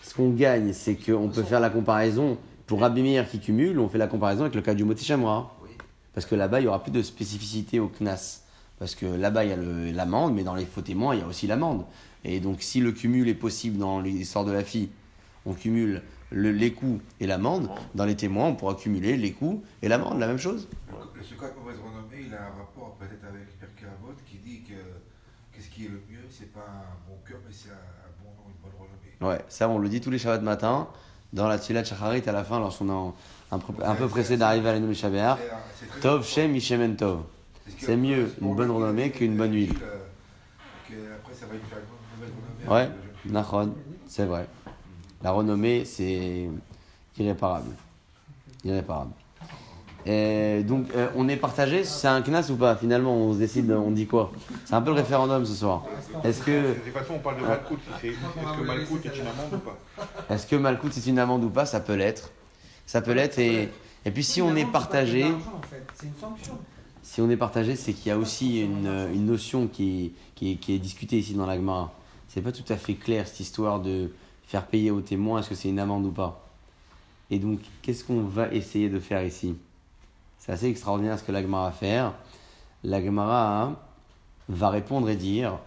[0.02, 2.36] Ce qu'on gagne, c'est qu'on peut faire la comparaison.
[2.66, 5.54] Pour Rabbi Meir qui cumule, on fait la comparaison avec le cas du Moti Shamra.
[5.62, 5.70] Oui.
[6.14, 8.41] Parce que là-bas, il n'y aura plus de spécificité au CNAS.
[8.82, 11.26] Parce que là-bas, il y a l'amende, mais dans les faux témoins, il y a
[11.28, 11.84] aussi l'amende.
[12.24, 14.88] Et donc, si le cumul est possible dans l'histoire de la fille,
[15.46, 16.02] on cumule
[16.32, 17.70] le- les coûts et l'amende.
[17.94, 20.68] Dans les témoins, on pourra cumuler les coûts et l'amende, la même chose.
[20.90, 24.62] Le, le Sukkot mauvaise renommée, il a un rapport peut-être avec Pirkei Avot qui dit
[24.62, 24.74] que
[25.54, 28.48] qu'est-ce qui est le mieux, c'est pas un bon cœur, mais c'est un, bon nom,
[28.48, 29.32] une bonne renommée.
[29.36, 30.88] Ouais, ça, on le dit tous les Shabbats matin.
[31.32, 33.12] Dans la Tfilat Shacharit, à la fin, lorsqu'on est
[33.52, 35.38] un, peu- un peu pressé d'arriver à l'Enoum Shabbat.
[36.00, 36.26] Tov.
[36.26, 37.22] Shem, Ishem, Tov.
[37.78, 39.74] C'est mieux une bonne renommée qu'une bonne huile.
[39.74, 42.34] que après, ça va lui faire une mauvaise
[42.66, 42.86] renommée.
[42.86, 42.90] Ouais.
[43.32, 43.74] Nachon,
[44.06, 44.46] c'est vrai.
[45.22, 46.48] La renommée, c'est
[47.18, 47.70] irréparable.
[48.64, 49.12] Irréparable.
[50.04, 53.70] Et donc, euh, on est partagé, c'est un knas ou pas Finalement, on se décide,
[53.70, 54.32] on dit quoi?
[54.64, 55.84] C'est un peu le référendum ce soir.
[56.24, 57.78] Est-ce que, De toute façon, on parle de Malkout.
[58.02, 59.78] Est-ce que Malkout est une amende ou pas?
[60.28, 61.66] Est-ce que Malkout c'est une amende ou pas?
[61.66, 62.32] Ça peut l'être.
[62.84, 63.38] Ça peut l'être.
[63.38, 63.68] Et,
[64.04, 65.32] et puis, si on est partagé.
[65.94, 66.58] C'est une sanction.
[67.03, 70.78] Si on est partagé, c'est qu'il y a aussi une, une notion qui, qui, est-
[70.78, 71.92] discutée ici dans la Gemara.
[72.28, 74.11] C'est pas tout à fait clair cette histoire de
[74.46, 76.48] faire payer aux témoins, est-ce que c'est une amende ou pas
[77.30, 79.55] Et donc, qu'est-ce qu'on va essayer de faire ici?
[80.38, 82.14] C'est assez extraordinaire ce que la Gemara va faire.
[82.84, 83.76] La Gemara hein,
[84.48, 85.59] va répondre et dire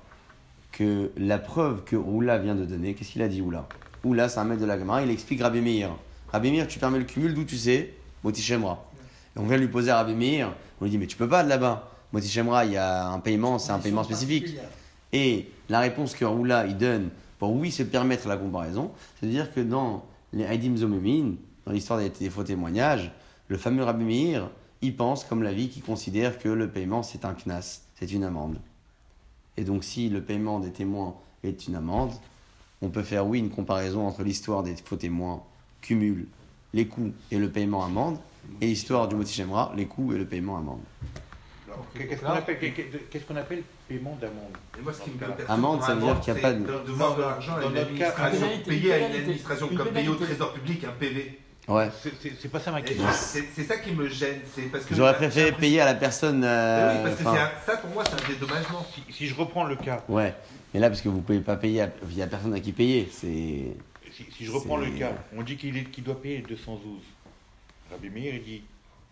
[0.71, 3.67] que la preuve que Oula vient de donner, qu'est-ce qu'il a dit Oula?
[4.03, 5.91] Oula, c'est un maître de la Gemara, il explique Rabbi Meir.
[6.31, 7.93] Rabbi Meir, tu permets le cumul d'où tu sais?
[8.23, 8.83] Moti Shemra.
[9.35, 11.43] Et on vient lui poser à Rabbi Meir, on lui dit mais tu peux pas
[11.43, 11.91] de là-bas.
[12.13, 14.55] Moti Shemra, il y a un paiement, c'est un paiement spécifique.
[15.11, 17.09] Et la réponse que Roula il donne
[17.39, 21.33] pour oui se permettre la comparaison, c'est-à-dire que dans les Haïdim Zomemin,
[21.65, 23.11] dans l'histoire des, des faux témoignages,
[23.47, 24.49] le fameux Rabbi Meir,
[24.81, 28.23] il pense comme la vie qui considère que le paiement c'est un knas, c'est une
[28.23, 28.57] amende.
[29.57, 32.11] Et donc si le paiement des témoins est une amende,
[32.81, 35.43] on peut faire oui une comparaison entre l'histoire des faux témoins
[35.81, 36.27] cumule
[36.73, 38.17] les coûts et le paiement amende,
[38.61, 39.43] et l'histoire du Moti
[39.75, 40.79] les coûts et le paiement amende.
[41.67, 42.57] Alors, Qu'est-ce qu'on appelle,
[43.09, 46.87] qu'est-ce qu'on appelle paiement d'amende Amende, ça veut dire qu'il y a pas de- de
[46.87, 48.47] devoir de l'argent à Dans une notre cas, administration,
[48.93, 51.39] à une administration comme payer au trésor public un PV.
[51.67, 51.89] Ouais.
[52.21, 53.03] C'est- pas ça ma question.
[53.11, 54.39] C'est ça qui me gêne.
[54.53, 56.43] c'est parce que J'aurais préféré payer à la personne.
[56.43, 58.85] Euh, Oui, parce que un- ça pour moi c'est un dédommagement.
[58.93, 60.33] Si, si je reprends le cas, Ouais,
[60.73, 62.71] mais là, parce que vous pouvez pas payer, à- il y a personne à qui
[62.71, 63.09] payer.
[63.11, 63.27] C'est.
[64.11, 67.01] si, si je reprends le cas, on dit qu'il est- qu'il doit payer 212.
[67.91, 68.63] Rabbi Meir, il dit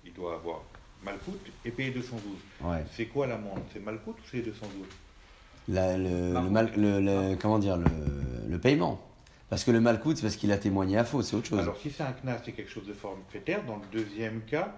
[0.06, 0.62] il doit avoir
[1.04, 2.22] Malkout et payer 212.
[2.62, 2.84] Ouais.
[2.94, 4.86] C'est quoi l'amende C'est Malkout ou c'est 212
[5.70, 7.86] La- le, le mal, le, le- comment dire, le,
[8.48, 9.00] le paiement.
[9.50, 11.60] Parce que le mal coûte, c'est parce qu'il a témoigné à faux, c'est autre chose.
[11.60, 13.64] Alors si c'est un CNAS, c'est quelque chose de forfaitaire.
[13.66, 14.74] Dans le deuxième cas,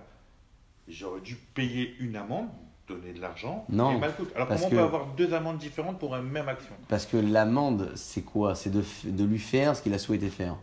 [0.88, 2.48] j'aurais dû payer une amende,
[2.88, 4.28] donner de l'argent Non, et Malkout.
[4.36, 6.76] Alors parce comment que- on peut avoir deux amendes différentes pour une même action?
[6.90, 8.54] Parce que l'amende, c'est quoi?
[8.56, 10.56] C'est de, de lui faire ce qu'il a souhaité faire.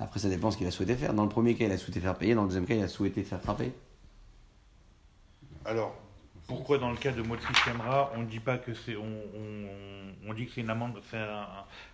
[0.00, 1.12] Après, ça dépend ce qu'il a souhaité faire.
[1.14, 2.34] Dans le premier cas, il a souhaité faire payer.
[2.34, 3.72] Dans le deuxième cas, il a souhaité faire frapper.
[5.64, 5.94] Alors,
[6.46, 8.96] pourquoi dans le cas de Motri Shemra, on ne dit pas que c'est.
[8.96, 9.68] On, on-
[10.30, 11.46] on dit que c'est une amende, c'est un,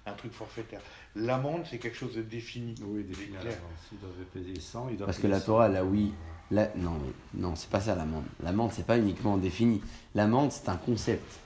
[0.07, 0.81] un truc forfaitaire?
[1.15, 2.75] L'amende, c'est quelque chose de défini.
[2.83, 3.53] Oui, défini à clair.
[3.53, 3.81] l'avance.
[3.93, 5.47] Il devait payer 100, il doit Parce que la 100.
[5.47, 6.13] Torah, là, oui.
[6.51, 6.93] Là, non,
[7.33, 8.25] non, c'est pas ça l'amende.
[8.43, 9.81] L'amende, c'est pas uniquement défini.
[10.15, 11.39] L'amende, c'est un concept.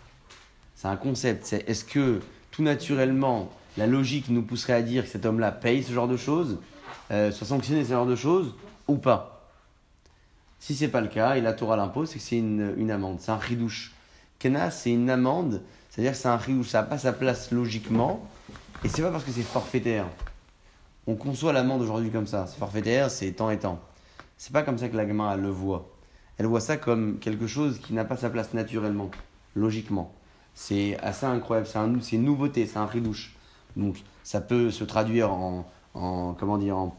[0.75, 1.45] C'est un concept.
[1.47, 5.85] C'est est-ce que tout naturellement, la logique nous pousserait à dire que cet homme-là paye
[5.85, 6.59] ce genre de choses,
[7.13, 8.57] euh, soit sanctionné ce genre de choses,
[8.89, 9.53] ou pas.
[10.59, 13.31] Si c'est pas le cas, et la Torah c'est que c'est une, une amende, c'est
[13.31, 13.93] un ridouche.
[14.41, 18.29] Kena, c'est une amende, c'est-à-dire que c'est un ridouche, ça n'a pas sa place logiquement,
[18.85, 20.07] et c'est pas parce que c'est forfaitaire.
[21.07, 23.81] On conçoit l'amende aujourd'hui comme ça, c'est forfaitaire, c'est temps et temps.
[24.39, 25.89] C'est pas comme ça que la gamin elle le voit.
[26.37, 29.11] Elle voit ça comme quelque chose qui n'a pas sa place naturellement,
[29.55, 30.13] logiquement.
[30.55, 31.69] C'est assez incroyable,
[32.03, 33.38] c'est une nouveauté, c'est un ridouche.
[33.79, 35.65] Donc ça peut se traduire en,
[35.95, 36.95] en- comment dire, en,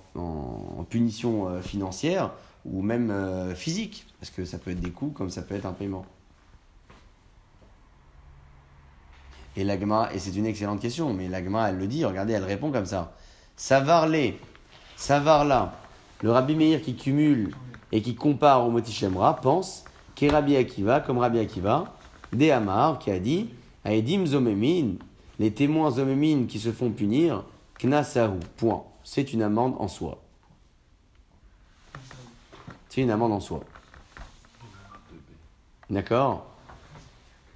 [0.90, 2.32] punition euh, financière
[2.66, 5.66] ou même euh, physique, parce que ça peut être des coûts comme ça peut être
[5.68, 6.06] un paiement.
[9.56, 12.72] Et l'agma, et c'est une excellente question, mais l'agma, elle le dit, regardez, elle répond
[12.72, 13.14] comme ça.
[13.58, 14.40] Savarlé,
[14.96, 15.74] Savarla,
[16.22, 17.54] le Rabbi Meir qui cumule
[17.92, 19.84] et qui compare au Moti Shemra pense
[20.16, 21.94] qu'est Rabbi Akiva, comme Rabbi Akiva,
[22.32, 23.50] des Amar, qui a dit
[23.84, 24.94] Aedim Zomemin,
[25.40, 27.44] les témoins Zomemin qui se font punir,
[27.80, 28.84] Knasahu, point.
[29.04, 30.22] C'est une amende en soi.
[32.90, 33.62] C'est une amende en soi.
[35.90, 36.46] D'accord?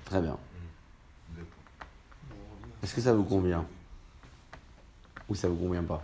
[0.05, 0.38] Très bien.
[2.81, 3.65] Est-ce que ça vous convient?
[5.29, 6.03] Ou ça vous convient pas?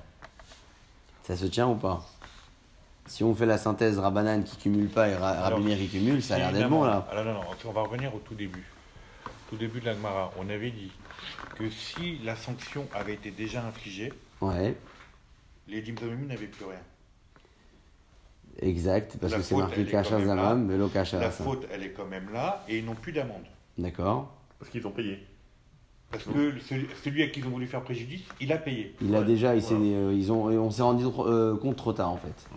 [1.24, 2.06] Ça se tient ou pas?
[3.06, 5.88] Si on fait la synthèse Rabanan qui cumule pas et Ra- Alors, Rabbi Meir qui
[5.90, 7.08] cumule, ça a l'air d'être bon là.
[7.12, 8.66] Alors non, non, on va revenir au tout début.
[9.50, 10.92] Tout début de la Gemara, on avait dit
[11.56, 14.76] que si la sanction avait été déjà infligée, Ouais,
[15.68, 16.80] les dimdomim n'avaient plus rien.
[18.62, 20.04] exact, parce La que c'est marqué là.
[20.04, 23.44] Zamam, Velo Kasha La faute, elle est quand même là, et ils n'ont plus d'amende.
[23.78, 25.26] D'accord Parce qu'ils ont payé.
[26.12, 28.96] Parce que celui, celui à qui ils ont voulu faire préjudice, il a payé.
[29.02, 29.86] Il a Ouais, déjà, il s'est- voilà.
[29.86, 32.48] euh, ils ont, on s'est rendu euh, compte trop tard en fait.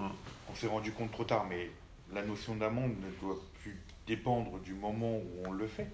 [0.51, 1.71] On s'est rendu compte trop tard, mais
[2.15, 5.89] la notion d'amende ne doit plus dépendre du moment où on le fait.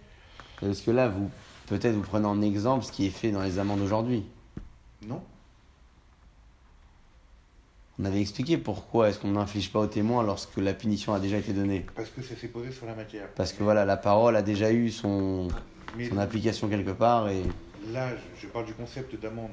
[0.61, 1.31] Parce que là, vous,
[1.67, 4.25] peut-être vous prenez en exemple ce qui est fait dans les amendes aujourd'hui.
[5.07, 5.23] Non
[7.99, 11.39] On avait expliqué pourquoi est-ce qu'on n'inflige pas aux témoins lorsque la punition a déjà
[11.39, 11.87] été donnée.
[11.95, 13.29] Parce que ça s'est posé sur la matière.
[13.35, 15.49] Parce que voilà, la parole a déjà eu son,
[15.97, 17.43] Mais son application quelque part et.
[17.93, 18.09] là,
[18.41, 19.51] je, parle du concept d'amende.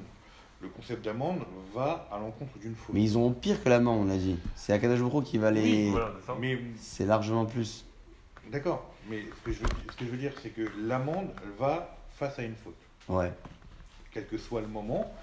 [0.62, 1.42] Le concept d'amende
[1.76, 2.96] va à l'encontre d'une faute.
[2.96, 4.38] Mais ils ont pire que l'amende, on l'a dit.
[4.56, 5.62] C'est Akadash qui va les.
[5.62, 6.14] Oui, Voilà,
[6.80, 7.86] C'est largement plus.
[8.52, 8.95] d'accord.
[9.10, 11.96] Mais ce que je veux, ce que je veux dire, c'est que l'amende elle va
[12.18, 12.76] face à une faute.
[13.08, 13.32] Ouais,
[14.12, 15.14] Quel que soit le moment,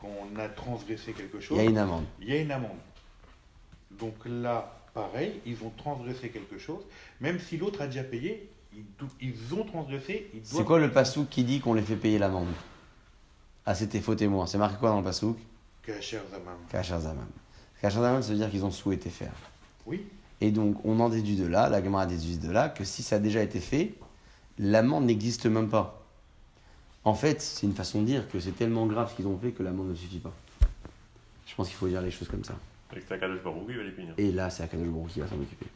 [0.00, 2.04] quand on a transgressé quelque il chose, y a une amende.
[2.20, 2.78] il y a une amende.
[3.92, 6.82] Donc là, pareil, ils ont transgressé quelque chose.
[7.20, 8.84] Même si l'autre a déjà payé, ils,
[9.20, 10.30] ils ont transgressé.
[10.34, 10.94] ils C'est quoi le payer.
[10.94, 12.48] pasouk qui dit qu'on les fait payer l'amende?
[13.64, 14.46] Ah, c'était faux témoin.
[14.46, 15.38] C'est marqué quoi dans le pasouk
[15.82, 16.56] Kacher Zamam.
[16.70, 17.28] Kachar Zamam.
[17.80, 19.32] Kachar Zamam, ça veut dire qu'ils ont souhaité faire.
[19.86, 20.06] Oui,
[20.40, 23.16] Et donc, on en déduit de là, la Gemara déduit de là, que si ça
[23.16, 23.94] a déjà été fait,
[24.58, 26.02] l'amende n'existe même pas.
[27.04, 29.50] En fait, c'est une façon de dire que c'est tellement grave ce qu'ils ont fait
[29.50, 30.32] que l'amende ne suffit pas.
[31.46, 32.54] Je pense qu'il faut dire les choses comme ça.
[33.44, 34.14] Baruch Hu, il va les punir.
[34.16, 35.66] Et là, c'est Akadosh Baruch qui va s'en occuper.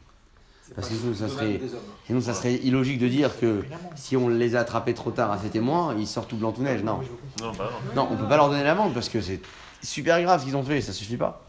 [0.61, 1.59] C'est Parce que sinon, ça serait-.
[2.05, 3.63] Sinon, ça serait illogique de dire que
[3.95, 6.61] si on les a attrapés trop tard à ces témoins, ils sortent tout blanc tout
[6.61, 6.83] neige.
[6.83, 7.01] Non,
[7.41, 8.03] Non, bah non.
[8.03, 9.41] non, on peut pas leur donner l'amende parce que c'est
[9.81, 11.43] super grave ce qu'ils ont fait, ça suffit pas.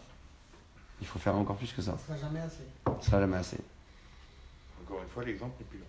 [1.01, 1.97] Il faut faire encore plus que ça.
[1.99, 2.65] Ça sera jamais assez.
[3.01, 3.59] Ce sera jamais assez.
[4.83, 5.85] Encore une fois, l'exemple n'est plus là.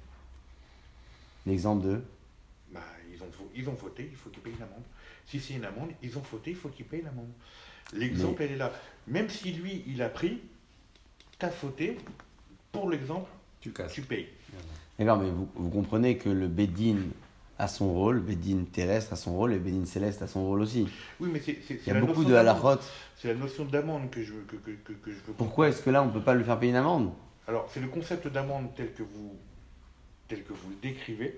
[1.46, 2.02] L'exemple de.
[2.72, 2.82] Bah,
[3.14, 4.84] ils, ont, ils ont fauté, il faut qu'ils payent une amende.
[5.28, 7.30] Si c'est une amende, ils ont fauté, il faut qu'ils payent l'amende.
[7.94, 8.72] L'exemple, elle est là.
[9.08, 10.42] Même si lui, il a pris,
[11.38, 11.98] t'as fauté,
[12.72, 13.30] pour l'exemple,
[13.62, 13.94] Tu casses.
[13.94, 14.28] tu payes.
[14.98, 17.12] D'accord, mais vous, vous comprenez que le Bédine
[17.58, 20.62] a son rôle, le Bédine terrestre a son rôle et Bédine céleste a son rôle
[20.62, 20.88] aussi.
[21.20, 22.80] Oui, mais c'est c'est- Il c'est y a la beaucoup de halachot.
[23.18, 25.82] C'est la notion d'amende que je veux que, que, que, que je veux Pourquoi est-ce
[25.82, 27.12] que là on peut pas lui faire payer une amende?
[27.48, 29.36] Alors, c'est le concept d'amende tel que vous
[30.28, 31.38] tel que vous le décrivez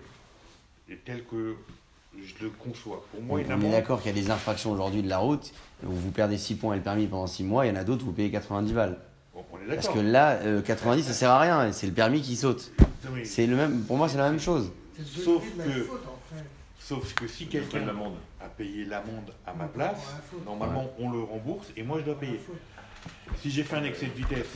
[0.90, 1.56] et tel que
[2.18, 3.06] je le conçois.
[3.12, 5.52] Pour moi, On est d'accord qu'il y a des infractions aujourd'hui de la route
[5.86, 7.84] où vous perdez 6 points et le permis pendant 6 mois, il y en a
[7.84, 8.98] d'autres où vous payez 90 balles.
[9.36, 12.22] bon, on est Parce que là, euh, 90 ça sert à rien, c'est le permis
[12.22, 12.72] qui saute.
[13.26, 14.72] C'est le même, pour moi c'est la même chose.
[15.06, 16.44] Sauf que- faute, en fait.
[16.80, 17.86] Sauf que si quelqu'un
[18.40, 22.20] a payé l'amende à ma On place, normalement on le rembourse et moi je dois
[22.20, 22.40] payer.
[23.40, 24.48] Si j'ai fait un excès de vitesse.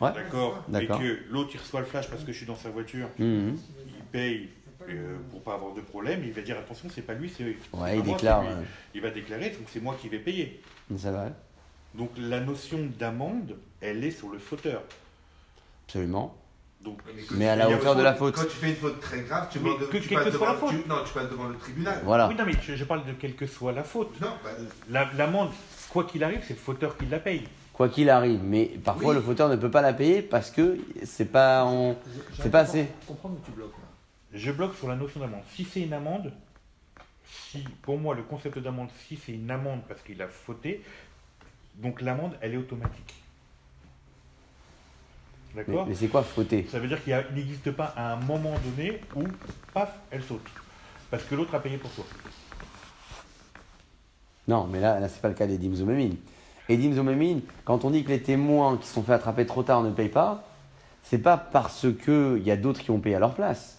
[0.00, 0.12] Ouais.
[0.12, 3.08] d'accord, et que l'autre il reçoit le flash parce que je suis dans sa voiture,
[3.18, 3.56] Mhm.
[3.86, 4.48] il paye
[4.88, 7.54] euh, pour pas avoir de problème, il va dire attention, c'est pas lui, c'est Ouais,
[7.72, 8.42] pas il moi, déclare.
[8.44, 8.62] euh,
[8.94, 10.60] Il va déclarer, donc c'est moi qui vais payer.
[10.98, 11.28] Ça va,
[11.94, 14.82] Donc la notion d'amende, elle est sur le fauteur.
[15.86, 16.36] absolument.
[16.82, 16.98] Donc
[17.32, 18.34] Mais à la hauteur de la faute.
[18.34, 20.36] Quand tu fais une faute très grave, tu, Mais demandes- que- tu quelle passes que
[20.36, 20.82] soit la devant, faute.
[20.82, 22.00] tu- non, tu passes devant le tribunal.
[22.04, 22.28] Voilà.
[22.28, 24.20] oui, non mais je, je parle de quelle que soit la faute.
[24.20, 24.50] Non, bah,
[24.90, 25.50] La- L'amende,
[25.90, 27.46] quoi qu'il arrive, c'est le fauteur qui la paye.
[27.72, 29.14] Quoi qu'il arrive, mais parfois Oui.
[29.14, 31.96] le fauteur ne peut pas la payer parce que c'est pas en.
[32.40, 32.80] C'est pas assez.
[32.82, 33.84] à Comprendre où tu bloques là.
[34.38, 35.42] Je bloque sur la notion d'amende.
[35.54, 36.32] Si c'est une amende,
[37.24, 40.82] si, pour moi, le concept d'amende, si c'est une amende parce qu'il a fauté,
[41.76, 43.14] donc l'amende, elle est automatique.
[45.54, 46.66] Mais, D'accord mais c'est quoi fauter?
[46.70, 49.24] Ça veut dire qu'il n'existe pas un moment donné où,
[49.74, 50.40] paf, elle saute.
[51.10, 52.04] Parce que l'autre a payé pour toi.
[54.48, 56.16] Non, mais là, là c'est pas le cas des Dim Zomémine.
[56.68, 59.62] Et Dim Zomémine, quand on dit que les témoins qui se sont fait attraper trop
[59.62, 60.44] tard ne payent pas,
[61.02, 63.78] c'est pas parce qu'il y a d'autres qui ont payé à leur place.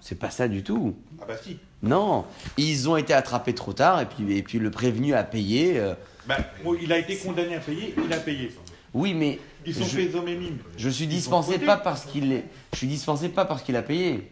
[0.00, 0.94] C'est pas ça du tout.
[1.20, 1.58] Ah bah si.
[1.82, 2.24] Non,
[2.58, 5.78] ils ont été attrapés trop tard et puis, et puis le prévenu a payé.
[5.78, 5.94] euh,
[6.26, 6.36] Bah,
[6.80, 8.52] il a été condamné à payer, il a payé.
[8.94, 10.58] Oui, mais Ils sont Je- faits hommes et mimes.
[10.76, 12.44] je suis dispensé pas parce qu'il est.
[12.72, 14.30] Je suis dispensé pas parce qu'il a payé.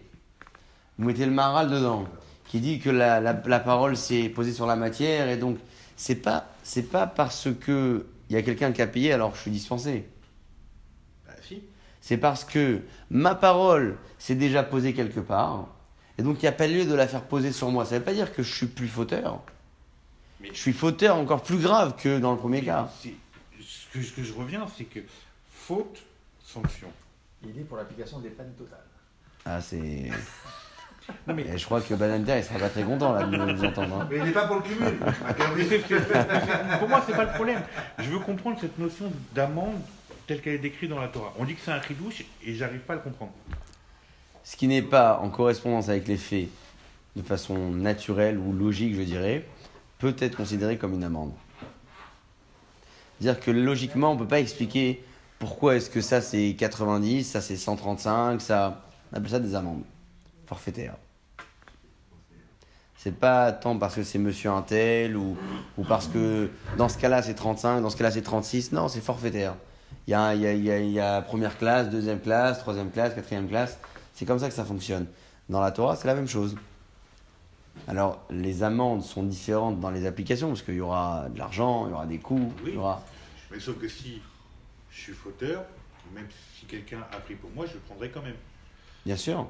[0.98, 2.06] Vous mettez le maral dedans,
[2.46, 5.58] qui dit que la, la, la parole s'est posée sur la matière et donc
[5.96, 9.36] c'est pas c'est pas parce que il y a quelqu'un qui a payé alors que
[9.36, 10.06] je suis dispensé.
[11.26, 11.62] Bah si.
[12.00, 12.80] C'est parce que
[13.10, 15.68] ma parole s'est déjà posée quelque part
[16.18, 17.84] et donc il n'y a pas lieu de la faire poser sur moi.
[17.84, 19.40] Ça ne veut pas dire que je suis plus fauteur.
[20.40, 22.88] Mais- Je suis fauteur encore plus grave que dans le premier cas.
[23.02, 23.14] C'est-
[23.60, 25.00] Ce que, ce que je reviens, c'est que
[25.50, 26.02] faute,
[26.44, 26.88] sanction.
[27.44, 28.78] Il est pour l'application des peines totales.
[29.44, 30.10] Ah c'est.
[31.26, 33.64] Non mais Et je crois que Bananter il sera pas très content là de nous
[33.64, 34.02] entendre.
[34.02, 34.08] hein.
[34.10, 34.98] Mais il n'est pas pour le cumul.
[36.78, 37.62] Pour moi, c'est pas le problème.
[37.98, 39.80] Je veux comprendre cette notion d'amende
[40.26, 41.32] telle qu'elle est décrite dans la Torah.
[41.38, 43.32] On dit que c'est un ridouche et j'arrive pas à le comprendre.
[44.44, 46.48] Ce qui n'est pas en correspondance avec les faits
[47.16, 49.46] de façon naturelle ou logique, je dirais,
[49.98, 51.32] peut être considéré comme une amende.
[53.20, 55.04] Dire que logiquement, on ne peut pas expliquer
[55.38, 58.84] pourquoi est-ce que ça c'est 90, ça c'est 135, ça.
[59.12, 59.82] On appelle ça des amendes
[60.46, 60.96] forfaitaires.
[62.96, 65.36] C'est pas tant parce que c'est monsieur un tel ou,
[65.78, 68.72] ou parce que dans ce cas-là c'est 35, dans ce cas-là c'est 36.
[68.72, 69.54] Non, c'est forfaitaire.
[70.06, 73.48] Il y, a, y a, y y a première classe, deuxième classe, troisième classe, quatrième
[73.48, 73.78] classe.
[74.14, 75.06] C'est comme ça que ça fonctionne.
[75.48, 76.56] Dans la Torah, c'est la même chose.
[77.86, 81.90] Alors, les amendes sont différentes dans les applications parce qu'il y aura de l'argent, il
[81.90, 82.76] y aura des coûts, il y Oui.
[82.78, 83.02] aura.
[83.50, 84.20] Mais sauf que si
[84.90, 85.64] je suis fauteur,
[86.14, 86.26] même
[86.58, 88.34] si quelqu'un a pris pour moi, je le prendrai quand même.
[89.06, 89.46] Bien sûr.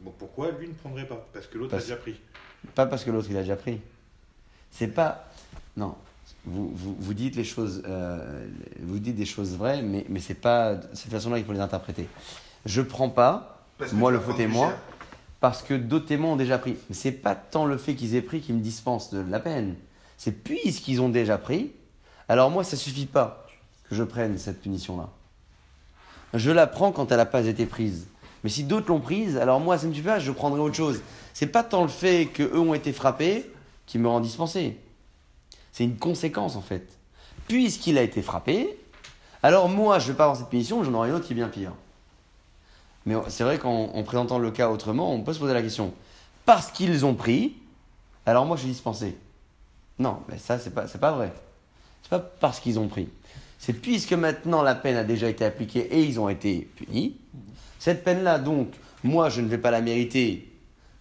[0.00, 1.26] Bon, pourquoi lui ne prendrait pas?
[1.32, 2.20] Parce que l'autre Parce- a déjà pris.
[2.74, 3.80] Pas parce que l'autre il a déjà pris.
[4.70, 5.28] C'est pas.
[5.76, 5.94] Non.
[6.44, 8.46] Vous, vous, vous dites les choses, euh,
[8.80, 11.60] vous dites des choses vraies, mais, mais c'est pas de cette façon-là qu'il faut les
[11.60, 12.08] interpréter.
[12.66, 14.68] Je prends pas Parce Moi, le plus témoin.
[14.70, 14.78] cher.
[15.40, 16.76] Parce que d'autres témoins ont déjà pris.
[16.88, 19.76] Mais c'est pas tant le fait qu'ils aient pris qui me dispense de la peine.
[20.16, 21.72] C'est puisqu'ils ont déjà pris,
[22.28, 23.46] alors moi ça suffit pas
[23.88, 25.10] que je prenne cette punition-là.
[26.34, 28.08] Je la prends quand elle n'a pas été prise.
[28.44, 30.74] Mais si d'autres l'ont prise, alors moi ça ne me suffit pas, je prendrai autre
[30.74, 31.00] chose.
[31.32, 33.50] C'est pas tant le fait qu'eux ont été frappés
[33.86, 34.76] qui me rend dispensé.
[35.72, 36.98] C'est une conséquence en fait.
[37.46, 38.76] Puisqu'il a été frappé,
[39.42, 41.48] alors moi je vais pas avoir cette punition, j'en aurai une autre qui est bien
[41.48, 41.72] pire.
[43.06, 45.92] Mais c'est vrai qu'en en présentant le cas autrement, on peut se poser la question.
[46.44, 47.54] Parce qu'ils ont pris,
[48.26, 49.16] alors moi je suis dispensé.
[49.98, 51.32] Non, mais ça c'est pas, pas vrai.
[52.02, 53.08] C'est pas parce qu'ils ont pris.
[53.58, 57.16] C'est puisque maintenant la peine a déjà été appliquée et ils ont été punis.
[57.78, 58.68] Cette peine-là, donc,
[59.04, 60.50] moi je ne vais pas la mériter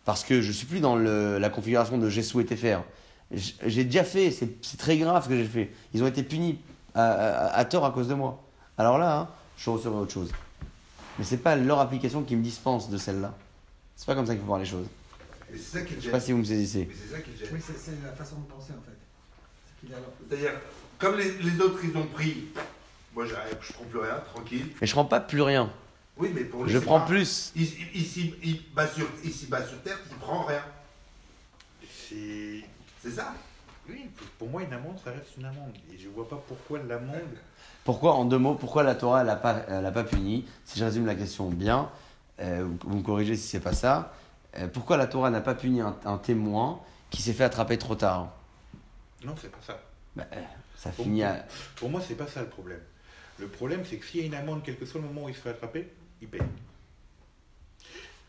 [0.05, 2.83] parce que je suis plus dans le- la configuration de j'ai souhaité faire.
[3.31, 5.71] J'ai déjà fait, c'est très grave ce que j'ai fait.
[5.93, 6.57] Ils ont été punis
[6.95, 8.41] à tort à cause de moi.
[8.77, 9.27] Alors là, hein,
[9.57, 10.31] je recevrai autre chose.
[11.17, 13.35] Mais c'est pas leur application qui me dispense de celle-là.
[13.95, 14.87] C'est pas comme ça qu'il faut voir les choses.
[15.53, 16.11] Et c'est ça qui le Je sais gêne.
[16.11, 16.85] pas si vous me saisissez.
[16.89, 17.49] Mais c'est ça qui le gêne.
[17.53, 18.97] Oui, c'est la façon de penser en fait.
[19.79, 19.95] Qu'il
[20.29, 20.59] C'est-à-dire,
[20.99, 22.45] comme les, les autres, ils ont pris,
[23.15, 24.71] moi j'arrive, je prends plus rien, tranquille.
[24.81, 25.71] Mais je prends pas plus rien.
[26.17, 27.51] Oui, mais pour lui, Je prends pas- plus.
[27.55, 27.63] Il,
[28.43, 30.63] il, bat sur, il s'y bat sur terre, il prend rien.
[32.09, 32.63] C'est.
[33.03, 33.33] C'est ça
[33.87, 34.09] Oui,
[34.39, 35.73] pour moi, une amende, ça reste une amende.
[35.93, 37.37] Et je vois pas pourquoi l'amende.
[37.87, 40.77] Pourquoi, en deux mots, pourquoi la Torah elle a pas, elle a pas puni Si
[40.77, 41.89] je résume la question bien,
[42.41, 44.13] euh, vous, me corrigez si c'est pas ça.
[44.57, 46.81] Euh, pourquoi la Torah n'a pas puni un, un témoin
[47.11, 48.33] qui s'est fait attraper trop tard
[49.23, 49.79] Non, c'est pas ça.
[50.17, 50.41] Bah, euh,
[50.75, 51.45] Ça finit à.
[51.77, 52.81] Pour moi, c'est pas ça le problème.
[53.39, 55.29] Le problème, c'est que s'il y a une amende, quel que soit le moment où
[55.29, 55.87] il se fait attraper,
[56.21, 56.41] il paye.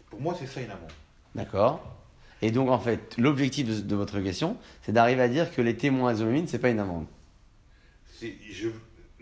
[0.09, 0.93] Pour moi, c'est ça une amende.
[1.35, 1.81] D'accord
[2.43, 5.77] Et donc, en fait, l'objectif de, de votre question, c'est d'arriver à dire que les
[5.77, 7.07] témoins exomines, c'est pas une amende.
[8.23, 8.69] Je...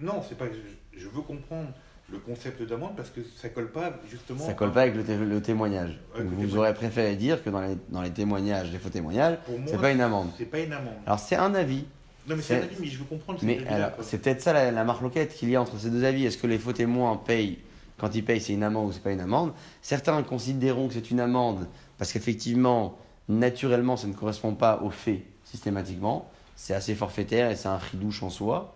[0.00, 0.46] Non, c'est pas.
[0.46, 1.68] que Je, je veux comprendre
[2.12, 4.38] le concept d'amende parce que ça colle pas justement.
[4.44, 5.98] Ça colle pas avec le, té- le témoignage.
[6.14, 6.56] Avec Donc, le vous témoignage.
[6.58, 10.00] aurez préféré dire que dans les, dans les témoignages, les faux témoignages, c'est pas une
[10.00, 10.28] amende.
[10.38, 10.94] C'est pas une amende.
[11.06, 11.84] Alors, c'est un avis.
[12.28, 13.38] non, mais c'est- un avis, mais je veux comprendre.
[13.42, 13.58] Mais
[14.02, 16.24] c'est peut-être ça la, la marloquette qu'il y a entre ces deux avis.
[16.26, 17.58] Est-ce que les faux témoins payent
[17.98, 19.52] quand ils payent, c'est une amende ou c'est pas une amende?
[19.82, 21.66] Certains considéreront que c'est une amende
[21.98, 26.30] parce qu'effectivement, naturellement, ça ne correspond pas aux faits systématiquement.
[26.54, 28.74] C'est assez forfaitaire et c'est un ridouche en soi.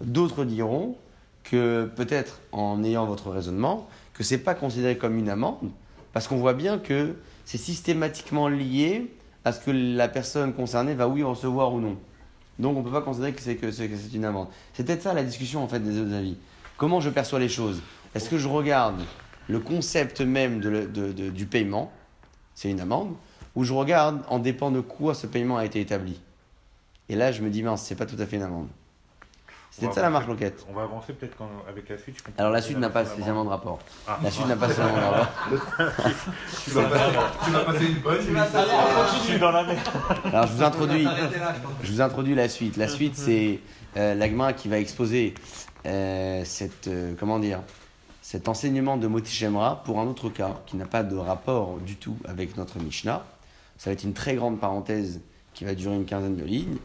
[0.00, 0.96] D'autres diront
[1.44, 5.70] que peut-être en ayant votre raisonnement, que c'est pas considéré comme une amende
[6.12, 11.08] parce qu'on voit bien que c'est systématiquement lié à ce que la personne concernée va
[11.08, 11.96] oui recevoir ou non.
[12.58, 14.48] Donc on ne peut pas considérer que c'est que une amende.
[14.72, 16.36] C'est peut-être ça la discussion en fait des autres avis.
[16.76, 17.80] Comment je perçois les choses?
[18.14, 19.00] Est-ce que je regarde
[19.48, 21.92] le concept même du paiement,
[22.54, 23.14] c'est une amende,
[23.54, 26.20] ou je regarde en dépend de quoi ce paiement a été établi?
[27.08, 28.68] Et là je me dis mince, c'est pas tout à fait une amende.
[29.78, 30.66] C'est On peut-être va ça la marque loquette.
[30.68, 31.36] On va avancer peut-être
[31.68, 32.16] avec la suite.
[32.26, 33.78] je Alors la pas suite n'a pas la spécialement de rapport.
[34.08, 34.18] Ah.
[34.24, 35.28] La suite n'a pas spécialement de rapport.
[36.64, 36.84] Tu vas
[37.64, 38.18] passer, une bonne.
[38.20, 39.78] Je suis dans la merde.
[40.24, 41.06] Alors je vous introduis.
[41.84, 42.76] Je vous introduis la suite.
[42.76, 43.60] La suite, c'est
[43.96, 45.34] euh, l'agma qui va exposer
[45.86, 47.60] euh, cette, euh, comment dire,
[48.20, 51.94] cet enseignement de Moti Shemra pour un autre cas qui n'a pas de rapport du
[51.94, 53.24] tout avec notre Mishnah.
[53.76, 55.20] Ça va être une très grande parenthèse
[55.54, 56.78] qui va durer une quinzaine de lignes.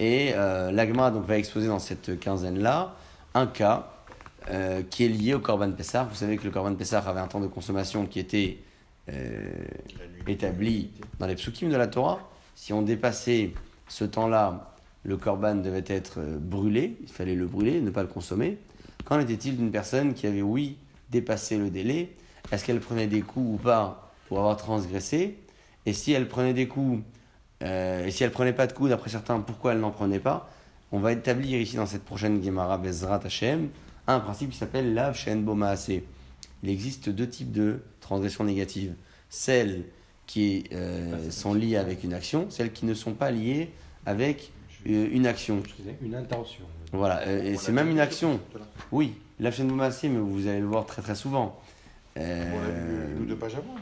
[0.00, 2.94] Et euh, l'agma donc, va exposer dans cette quinzaine-là
[3.34, 3.90] un cas
[4.50, 6.04] euh, qui est lié au Korban Pessah.
[6.04, 8.58] Vous savez que le Korban Pessah avait un temps de consommation qui était
[9.10, 9.50] euh,
[10.26, 12.20] établi dans les psukim de la Torah.
[12.54, 13.52] Si on dépassait
[13.88, 18.08] ce temps-là, le korban devait être euh, brûlé, il fallait le brûler, ne pas le
[18.08, 18.58] consommer.
[19.04, 20.76] Qu'en était-il d'une personne qui avait, oui,
[21.10, 22.14] dépassé le délai?
[22.52, 25.38] Est-ce qu'elle prenait des coups ou pas pour avoir transgressé?
[25.86, 27.02] Et si elle prenait des coups,
[27.62, 30.50] euh, et si elle prenait pas de coups, d'après certains, pourquoi elle n'en prenait pas?
[30.92, 33.68] On va établir ici dans cette prochaine Gemara Bezrat Hashem
[34.06, 36.02] un principe qui s'appelle Lav Shen Bo Maaseh.
[36.62, 38.94] Il existe deux types de transgressions négatives.
[39.28, 39.84] Celles
[40.26, 43.70] qui euh, sont liées avec une action, celles qui ne sont pas liées
[44.06, 44.52] avec
[44.88, 45.62] euh, une action.
[46.00, 46.64] Une intention.
[46.92, 48.40] Voilà, et c'est même une action.
[48.92, 51.60] Oui, la chaîne Boumassé, mais vous allez le voir très très souvent.
[52.16, 53.76] On l'a deux pages avant.
[53.76, 53.80] hein.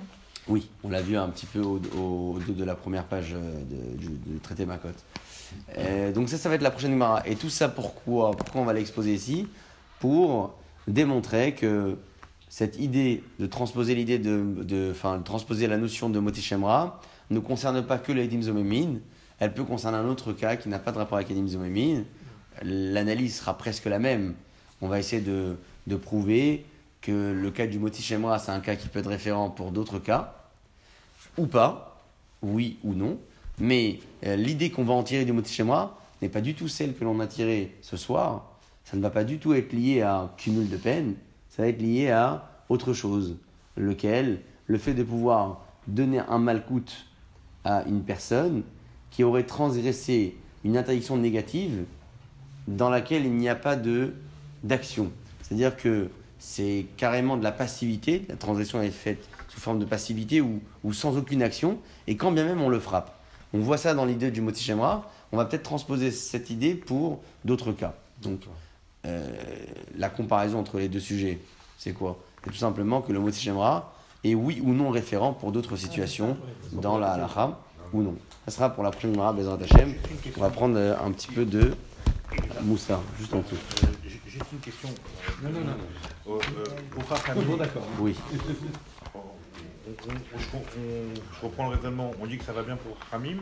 [0.49, 1.79] Oui, on l'a vu un petit peu au,
[2.47, 4.89] dos de la première page euh, de- du, traité Makot.
[5.79, 7.27] Euh, donc ça, ça va être la prochaine Gemara.
[7.27, 9.49] Et tout ça, pourquoi Pourquoi on va l'exposer ici?
[9.99, 10.55] Pour
[10.87, 11.97] démontrer que
[12.49, 17.83] cette idée de transposer l'idée de, enfin, transposer la notion de Moti Shemra ne concerne
[17.85, 18.99] pas que les Edim Zomemin,
[19.41, 22.05] elle peut concerner un autre cas qui n'a pas de rapport avec Edim Zomemin.
[22.63, 24.35] L'analyse sera presque la même.
[24.81, 25.57] On va essayer de,
[25.89, 26.65] de prouver
[27.03, 29.99] que le cas du Moti Shemra, c'est un cas qui peut être référent pour d'autres
[29.99, 30.36] cas,
[31.39, 32.03] ou pas,
[32.43, 33.19] oui ou non.
[33.59, 36.95] Mais euh, l'idée qu'on va en tirer du Moti Shemra n'est pas du tout celle
[36.95, 38.59] que l'on a tirée ce soir.
[38.85, 41.15] Ça ne va pas du tout être lié à cumul de peine,
[41.49, 43.37] ça va être lié à autre chose.
[43.77, 47.07] Lequel, le fait de pouvoir donner un malcoute
[47.65, 48.63] à une personne
[49.11, 51.85] qui aurait transgressé une interdiction négative
[52.69, 54.15] dans laquelle il n'y a pas de
[54.63, 55.11] d'action.
[55.43, 60.43] C'est-à-dire que c'est carrément de la passivité, la transgression est faite sous forme de passivité
[60.43, 63.19] ou, ou sans aucune action, et quand bien même on le frappe.
[63.55, 67.23] On voit ça dans l'idée du Moti Shemra, on va peut-être transposer cette idée pour
[67.45, 67.95] d'autres cas.
[68.21, 68.41] Donc,
[69.07, 69.27] euh,
[69.97, 71.39] la comparaison entre les deux sujets,
[71.79, 72.19] c'est quoi?
[72.45, 73.95] C'est tout simplement que le Moti Shemra
[74.25, 76.37] est oui ou non référent pour d'autres situations
[76.73, 77.59] dans la halakha
[77.95, 78.15] ou non.
[78.45, 79.95] Ça sera pour la prochaine Gemara, Bezrat Hashem.
[80.37, 81.73] On va prendre euh, un petit peu de
[82.63, 83.57] moussa, juste en dessous.
[83.85, 84.91] Euh, J'ai une question.
[85.43, 86.39] Non, non, non.
[86.91, 87.87] Pour monde d'accord.
[88.01, 88.15] Oui.
[89.87, 92.11] on- on- on- je, reprends le raisonnement.
[92.21, 93.39] On dit que ça va bien pour Hamim,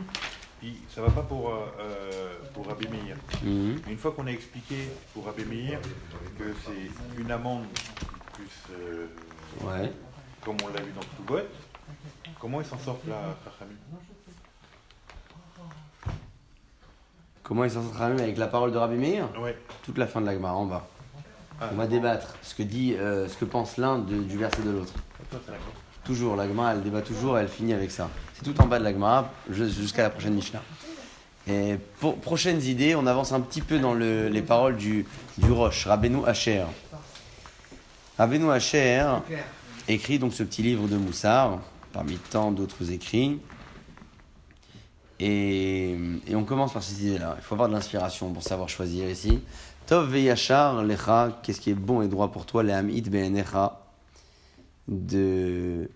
[0.59, 3.17] puis ça va pas pour, euh, euh, pour Rabbi Meir.
[3.43, 3.81] Mhm.
[3.89, 5.79] Une fois qu'on a expliqué pour Rabbi Meir
[6.37, 7.65] que c'est une amende
[8.33, 9.07] plus, euh,
[9.63, 9.91] Ouais.
[10.43, 11.47] comme on l'a vu dans Ktubot,
[12.39, 13.75] comment ils s'en sortent là, Rachamim
[17.43, 19.27] Comment il s'en même avec la parole de Rabbi Meir?
[19.39, 19.55] Ouais.
[19.83, 20.87] Toute la fin de la Gemara, en bas.
[21.61, 24.71] Ah, On va débattre ce que dit, euh, ce que pense l'un du verset de
[24.71, 24.93] l'autre.
[26.05, 28.09] Toujours, la Gemara, elle débat toujours, elle finit avec ça.
[28.33, 28.93] C'est tout en bas de la
[29.49, 30.61] jus- jusqu'à la prochaine Mishnah.
[31.47, 35.05] Et pour prochaines idées, on avance un petit peu dans le- les paroles du,
[35.49, 36.65] Roche, Rabbeinu Hacher.
[38.17, 39.05] Rabbeinu Hacher
[39.87, 41.59] écrit donc ce petit livre de Moussard,
[41.91, 43.39] parmi tant d'autres écrits.
[45.19, 45.95] Et,
[46.33, 47.35] on commence par cette idée-là.
[47.37, 49.39] Il faut avoir de l'inspiration pour savoir choisir ici.
[49.87, 53.79] Tov veyachar lecha, qu'est-ce qui est bon et droit pour toi, le hamid be'enecha,
[54.87, 55.89] de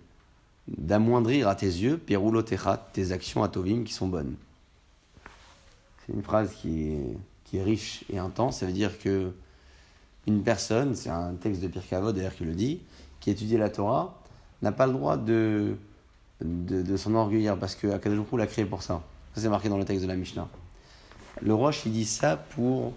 [0.77, 4.35] d'amoindrir à tes yeux, perulotecha, tes actions à tovim qui sont bonnes.
[6.05, 8.59] C'est une phrase qui est, qui est riche et intense.
[8.59, 9.31] Ça veut dire que
[10.27, 12.81] une personne, c'est un texte de Pirkei Avot d'ailleurs qui le dit,
[13.19, 14.21] qui étudie la Torah,
[14.61, 15.75] n'a pas le droit de,
[16.41, 19.01] de, s'enorgueillir parce que Akadosh l'a créé pour ça.
[19.33, 20.47] Ça, c'est marqué dans le texte de la Mishnah.
[21.41, 22.93] Le Roche, il dit ça pour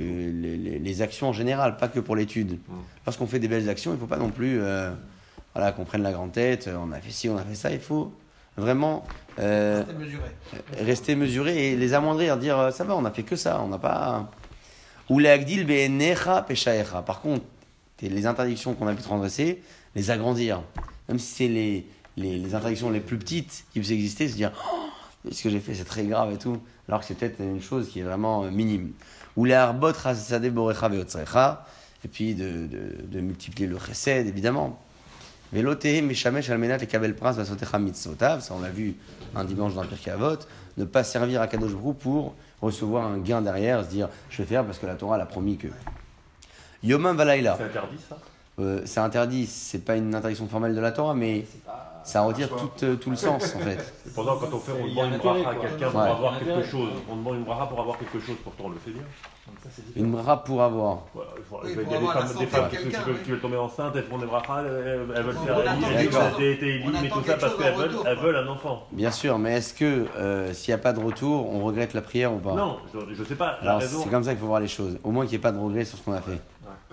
[0.00, 2.58] les, les- les actions en général, pas que pour l'étude.
[3.06, 4.90] Lorsqu'on fait des belles actions, il ne faut pas non plus euh,
[5.54, 7.70] voilà, qu'on prenne la grande tête, euh, on a fait ci, on a fait ça.
[7.70, 8.12] Il faut
[8.56, 9.04] vraiment
[9.38, 10.24] euh, C'était mesuré.
[10.80, 13.68] rester mesuré et les amoindrir, dire euh, ça va, on n'a fait que ça, on
[13.68, 14.30] n'a pas.
[15.10, 17.02] Ou l'agdil peshaecha.
[17.02, 17.44] Par contre,
[18.02, 19.62] les interdictions qu'on a pu transgresser,
[19.94, 20.62] les agrandir.
[21.08, 21.86] Même si c'est les,
[22.16, 24.88] les, les interdictions les plus petites qui puissent exister, se dire Oh,
[25.30, 27.88] ce que j'ai fait c'est très grave et tout, alors que c'est peut-être une chose
[27.90, 28.92] qui est vraiment euh, minime.
[29.36, 31.66] Ou les arbot rasade borecha veotzrecha,
[32.04, 32.68] et puis de,
[33.04, 34.78] de, multiplier le chesed évidemment.
[35.52, 38.96] Mishamesh almenat ça on l'a vu
[39.36, 40.38] un dimanche dans le Pirkei Avot,
[40.76, 44.64] ne pas servir à Kadosh pour recevoir un gain derrière, se dire je vais faire
[44.64, 45.68] parce que la Torah l'a promis que.
[46.82, 47.56] Yomam Valaila.
[47.56, 48.18] C'est interdit ça?
[48.60, 51.44] Euh, c'est interdit, c'est pas une interdiction formelle de la Torah, mais
[52.04, 53.92] ça retire tout, euh, tout le sens en fait.
[54.06, 56.08] Et Pendant quand on fait, on demande un une bracha à quelqu'un pour Ouais.
[56.08, 56.90] avoir quelque chose.
[57.10, 59.02] On demande une bracha pour avoir quelque chose, pourtant on le fait bien.
[59.62, 59.82] Ça.
[59.96, 61.00] Une bra pour avoir.
[61.14, 63.56] Voilà, il faut- Oui, y a des femmes, des femmes qui, veulent, qui veulent tomber
[63.58, 67.54] enceintes, elles font des brachas, elles, elles veulent On faire et attend tout ça parce
[67.56, 68.86] qu'elles veulent, elles veulent un enfant.
[68.92, 72.00] Bien sûr, mais est-ce que euh, s'il n'y a pas de retour, on regrette la
[72.02, 72.54] prière ou pas?
[72.54, 74.96] Non, je, je sais pas, c'est comme ça qu'il faut voir les choses.
[75.02, 76.40] Au moins qu'il n'y ait pas de regret sur ce qu'on a fait.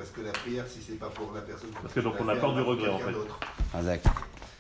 [0.02, 1.70] Parce que la prière, si c'est pas pour la personne.
[1.80, 3.14] Parce que donc on a peur du regret, en fait.
[3.72, 4.02] Razak.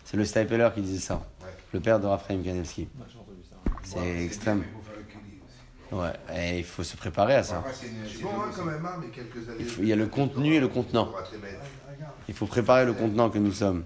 [0.05, 1.15] C'est le Stapler qui disait ça.
[1.15, 1.47] Ouais.
[1.73, 2.81] Le père de Raphaël Kanevski.
[2.81, 3.05] Ouais.
[3.83, 4.63] C'est extrême.
[5.91, 7.63] Ouais, et il faut se préparer à ça.
[7.67, 7.71] Hein.
[9.59, 11.11] Il faut- il y a le contenu et le contenant.
[12.29, 13.83] Il faut préparer le contenant que nous sommes.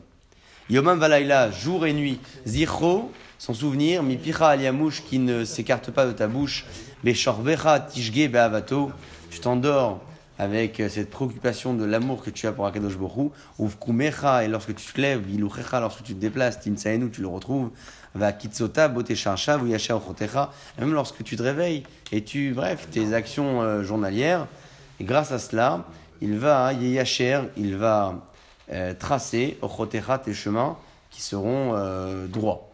[0.69, 2.19] Yomam Valaila, jour et nuit.
[2.45, 4.03] Zichro, son souvenir.
[4.03, 6.65] Mi picha aliamouche qui ne s'écarte pas de ta bouche.
[7.03, 8.91] Beshorbecha tishge be'avato.
[9.29, 10.01] Tu t'endors
[10.37, 13.31] avec euh, cette préoccupation de l'amour que tu as pour Akadosh Borou.
[13.59, 17.71] Uvkumecha, et lorsque tu te lèves, biluchecha, lorsque tu te déplaces, timsaenu, tu le retrouves.
[18.13, 20.51] Va kitsota, botecharcha, vuyasha ochotecha.
[20.79, 24.47] Même lorsque tu te réveilles et tu, bref, tes actions euh, journalières.
[24.99, 25.85] Et grâce à cela,
[26.21, 28.25] il va, Yeyacher, il va
[28.71, 30.77] euh, tracer, Ochotecha, tes chemins
[31.11, 31.73] qui seront
[32.27, 32.69] droits.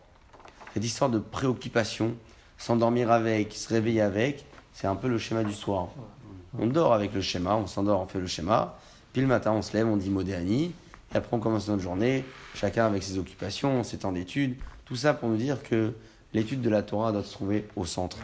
[0.74, 2.16] Cette histoire de préoccupation,
[2.58, 5.90] s'endormir avec, se réveiller avec, c'est un peu le schéma du soir.
[6.58, 8.78] On dort avec le schéma, on s'endort, on fait le schéma,
[9.14, 10.74] puis le matin on se lève, on dit Modéani,
[11.14, 12.26] et après on commence notre journée,
[12.56, 15.94] chacun avec ses occupations, ses temps d'études, tout ça pour nous dire que
[16.34, 18.18] l'étude de la Torah doit se trouver au centre.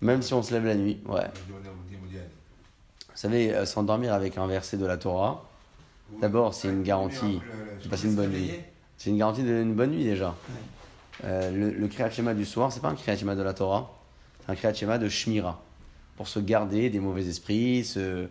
[0.00, 1.98] Même si on se lève la nuit pour, Même si on se lève la nuit,
[2.04, 2.20] ouais.
[3.10, 5.44] Vous savez, euh, s'endormir avec un verset de la Torah,
[6.20, 7.40] D'abord, c'est une garantie
[7.82, 8.50] de passer une bonne nuit.
[8.98, 10.34] C'est une garantie d'une bonne nuit déjà.
[11.24, 13.90] Euh, le, le Kriyat Shema du soir, c'est pas un Kriyat Shema de la Torah,
[14.40, 15.60] c'est un Kriyat Shema de Shmira.
[16.22, 18.28] Pour se garder des mauvais esprits, se-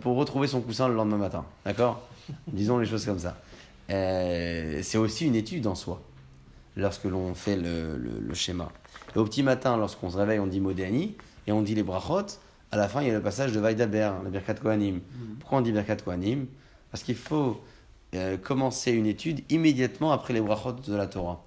[0.00, 1.44] pour retrouver son coussin le lendemain matin.
[1.64, 2.00] D'accord?
[2.46, 3.36] Disons les choses comme ça.
[3.90, 6.00] Euh, c'est aussi une étude en soi,
[6.76, 8.68] lorsque l'on fait le, le- le schéma.
[9.16, 11.16] Et au petit matin, lorsqu'on se réveille, on dit Modéani,
[11.48, 12.38] et on dit les brachot.
[12.70, 15.00] À la fin, il y a le passage de Vaidaber, le Birkat Kohanim.
[15.40, 16.46] Pourquoi on dit Birkat Kohanim?
[16.92, 17.60] Parce qu'il faut
[18.14, 21.44] euh, commencer une étude immédiatement après les brachot de la Torah.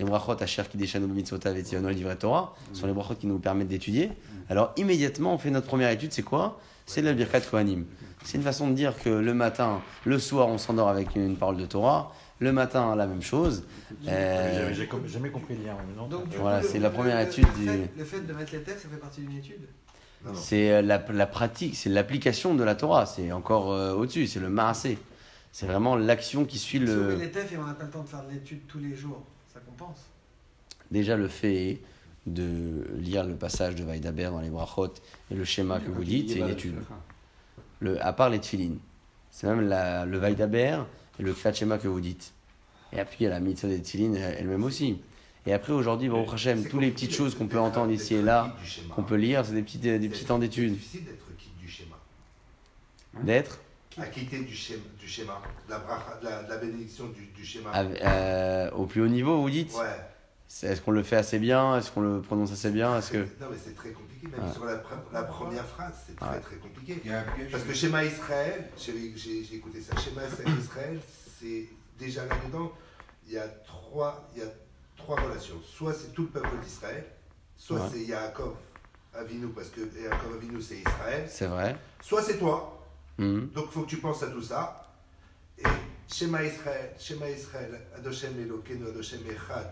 [0.00, 4.10] Les brachot Asher Kideshanu Mitzvotav et Divrei Torah sont les brachot qui nous permettent d'étudier.
[4.48, 6.58] Alors immédiatement, on fait notre première étude, c'est quoi?
[6.86, 7.84] C'est le Birkat Kohanim.
[8.24, 11.58] C'est une façon de dire que le matin, le soir, on s'endort avec une parole
[11.58, 12.14] de Torah.
[12.38, 13.64] Le matin, la même chose.
[14.08, 15.76] Euh, J'avais- J'ai jamais compris le lien.
[15.98, 18.20] non, Donc, du Voilà, c'est le- la première le- étude le du- fait- Le fait
[18.26, 19.68] de mettre les textes, ça fait partie d'une étude?
[20.34, 23.04] C'est euh, la, la pratique, c'est l'application de la Torah.
[23.04, 24.96] C'est encore euh, au-dessus, c'est le maasé.
[25.52, 27.14] C'est vraiment l'action qui suit Si on met le.
[27.16, 29.22] les textes et on n'a pas le temps de faire de l'étude tous les jours,
[29.60, 29.98] ça compense.
[30.90, 31.80] Déjà, le fait
[32.26, 34.92] de lire le passage de Vaïdaber dans les brachot
[35.30, 36.74] et le schéma que vous dites, c'est une étude.
[37.80, 38.78] Le, à part les tfilines.
[39.30, 40.80] C'est même la, le Vaïdaber
[41.18, 42.32] et le Kriyat Shema que vous dites.
[42.92, 45.00] Et après, il y a la mitzvah des tfilines elle-même aussi.
[45.46, 48.22] Et après, aujourd'hui, Baruch Hashem, C'est toutes les petites choses qu'on peut entendre ici et
[48.22, 48.54] là,
[48.94, 50.72] qu'on peut lire, c'est des petits, des petits temps C'est d'études.
[50.74, 51.96] difficile d'être quitte du schéma.
[53.22, 53.60] D'être
[54.00, 57.26] À quitter du schéma, du schéma de, la bracha- de la, de la bénédiction du,
[57.26, 57.70] du schéma.
[57.70, 60.68] avec- euh, au plus haut niveau, vous dites Ouais.
[60.68, 61.76] Est-ce qu'on le fait assez bien?
[61.78, 62.98] Est-ce qu'on le prononce assez bien?
[62.98, 64.52] Est-ce que Non, mais c'est très compliqué, même Ouais.
[64.52, 66.40] sur la, pre- la première phrase, c'est très Ouais.
[66.40, 67.00] très compliqué.
[67.52, 70.22] Parce que schéma Israël, j'ai écouté ça, schéma
[70.58, 70.98] Israël,
[71.38, 72.72] c'est déjà là-dedans,
[73.28, 74.48] il y a trois, il y a
[74.96, 75.60] trois relations.
[75.64, 77.04] Soit c'est tout le peuple d'Israël,
[77.56, 77.86] soit Ouais.
[77.92, 78.54] c'est Yaakov
[79.14, 82.76] Avinu, parce que Yaakov Avinu c'est Israël, c'est vrai soit c'est toi.
[83.20, 83.50] Mhm.
[83.54, 84.86] Donc il faut que tu penses à tout ça.
[85.58, 85.62] Et
[86.12, 89.70] schéma Israël, schéma Israël, Adoshem Elokeinu, Adoshem Echad,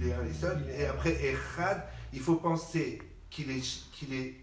[0.00, 0.58] il est un seul.
[0.78, 1.82] Et après Echad,
[2.12, 3.62] il faut penser qu'il est,
[3.92, 4.34] qu'il est,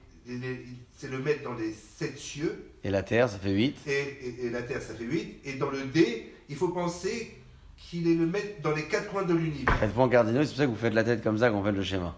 [0.95, 2.69] c'est le mettre dans les sept cieux.
[2.83, 3.77] Et la Terre, ça fait 8.
[3.87, 5.39] Et, et- et la Terre, ça fait 8.
[5.45, 7.35] Et dans le D, il faut penser
[7.77, 9.79] qu'il est le maître dans les quatre coins de l'univers.
[9.79, 11.65] 4 points cardinaux, c'est pour ça que vous faites la tête comme ça quand vous
[11.65, 12.15] faites le schéma.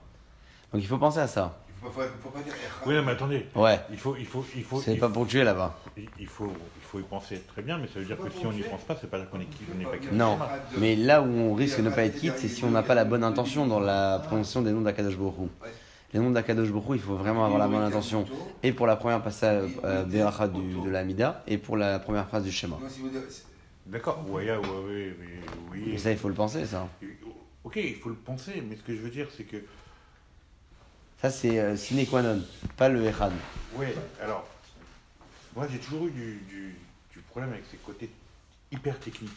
[0.73, 1.63] Donc il faut penser à ça.
[1.81, 2.87] Il faut faut, faut pas dire Echad.
[2.87, 3.45] Oui, non, mais attendez.
[3.55, 5.77] Ouais, Il faut, il faut, il faut, c'est pas ponctué là-bas.
[6.19, 8.51] il faut, il faut y penser très bien, mais ça veut dire que si on
[8.51, 10.07] n'y pense pas, c'est pas qu'on est qui, on n'est pas qui.
[10.13, 10.37] Non,
[10.77, 12.95] mais là où on risque de ne pas être quitte, c'est si on n'a pas
[12.95, 15.49] la bonne intention dans la prononciation des noms d'Akadosh Borou.
[16.13, 18.25] Les noms d'Akadosh Borou, il faut vraiment avoir la bonne intention.
[18.63, 22.43] Et pour la première passage euh, du- de la Amida, et pour la première phrase
[22.43, 22.77] du schéma.
[23.85, 24.23] D'accord.
[24.29, 25.15] Ouais, ouais,
[25.71, 25.93] oui.
[25.93, 26.87] Et ça, il faut le penser, ça.
[27.01, 27.07] Oui,
[27.63, 29.57] Ok, il faut le penser, mais ce que je veux dire, c'est que.
[31.21, 32.41] Ça, c'est euh, sine qua non,
[32.77, 33.31] pas le Echad.
[33.75, 34.47] Ouais, alors.
[35.55, 36.75] Moi, j'ai toujours eu du, du,
[37.13, 38.09] du problème avec ces côtés
[38.71, 39.31] hyper techniques.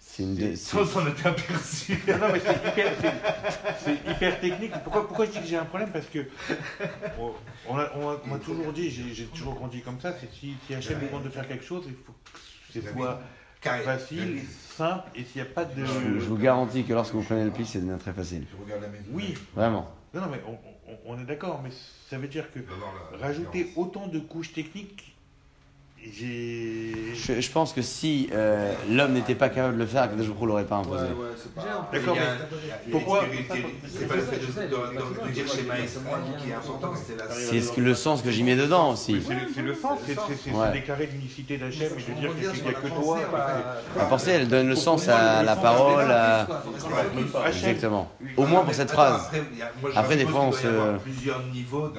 [0.00, 1.92] C'est une de- Sans s'en être aperçu.
[2.08, 4.72] Non, mais c'est hyper, c'est- c'est hyper technique.
[4.82, 5.90] Pourquoi, pourquoi je dis que j'ai un problème?
[5.92, 6.26] Parce que
[7.20, 7.32] on,
[7.68, 10.32] on a- on a- on m'a toujours dit, j'ai j'ai toujours grandi comme ça, c'est
[10.32, 12.40] si, si Hachem demande de faire quelque chose, il faut que
[12.72, 13.20] ce soit
[13.60, 13.82] Carré.
[13.82, 14.40] facile,
[14.76, 15.84] simple, et s'il n'y a pas de...
[15.84, 18.44] Je vous garantis que lorsque vous prenez le pli, c'est devient très facile.
[18.50, 19.04] Je regarde la maison.
[19.10, 19.34] Oui.
[19.54, 19.92] Vraiment.
[20.16, 20.52] Non, non, mais on,
[20.92, 21.70] on- on est d'accord, mais
[22.08, 22.60] ça veut dire que
[23.20, 25.15] rajouter autant de couches techniques.
[26.12, 30.42] Je, je pense que si euh, l'homme n'était pas capable de le faire, Akadosh Baruch
[30.46, 31.06] l'aurait pas imposé.
[31.36, 31.88] c'est pas.
[31.92, 33.24] D'accord, mais pourquoi-.
[33.88, 37.16] C'est pas le fait de, de, de, de dire schéma Israël qui est important, c'est
[37.16, 37.24] la
[37.62, 39.20] C'est le sens que j'y mets dedans aussi.
[39.54, 40.16] c'est le, sens, c'est
[40.52, 40.68] Ouais.
[40.68, 43.18] se déclarer l'unicité d'Hachem et de dire qu'il n'y a que toi.
[43.32, 43.46] bah,
[43.96, 46.46] La pensée, elle donne le sens à la parole, à...
[47.48, 48.10] Exactement.
[48.36, 49.28] Au moins pour cette phrase.
[49.94, 51.98] Après, des fois, on se- plusieurs niveaux de.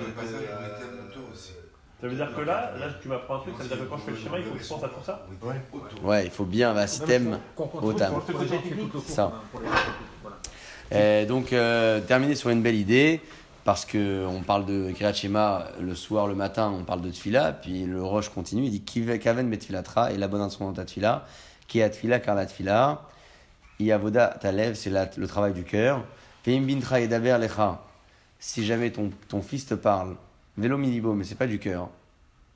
[2.00, 3.98] Ça veut dire que là, là, tu m'apprends un truc, ça veut dire que quand
[3.98, 5.26] je fais le schéma, il faut que je pense à tout ça.
[6.04, 7.40] Ouais, il faut bien un système.
[7.58, 8.22] au tam.
[9.08, 9.32] Ça.
[10.94, 13.20] Euh, donc, euh, terminer sur une belle idée,
[13.66, 17.52] parce que on parle de Kriyat Shema le soir, le matin, on parle de Tfila,
[17.52, 21.26] puis le Roche continue, il dit Kaven Betfilatra, et la bonne intention dans ta Tfila,
[21.68, 23.02] qui est à Tfila, car la Tfila,
[23.80, 26.04] Yavoda Talev, c'est le travail du cœur.
[26.46, 27.82] Veim Bintra et Daber Lecha,
[28.40, 30.16] si jamais ton, ton fils te parle,
[30.58, 31.90] Vélo Milibo, mais c'est pas du cœur,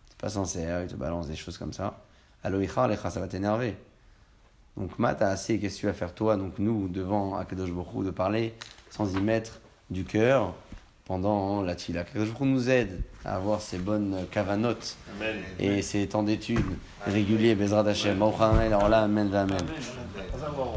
[0.10, 2.02] c'est pas sincère, il te balance des choses comme ça.
[2.44, 3.76] Aloicha Lecha, ça va t'énerver.
[4.76, 7.94] Donc, Matt, t'as assez, qu'est-ce que tu vas faire toi, donc nous, devant Akadosh Baruch
[7.94, 8.54] Hu, de parler
[8.90, 10.56] sans y mettre du cœur
[11.06, 12.02] pendant la tfila.
[12.02, 15.36] Akadosh Baruch Hu nous aide à avoir ces bonnes cavanotes Amen.
[15.60, 16.66] et ces temps d'études
[17.06, 18.22] réguliers, Bezrat Hashem.
[18.24, 19.58] Amen, alors là, Amen, Amen.
[19.60, 20.72] Amen.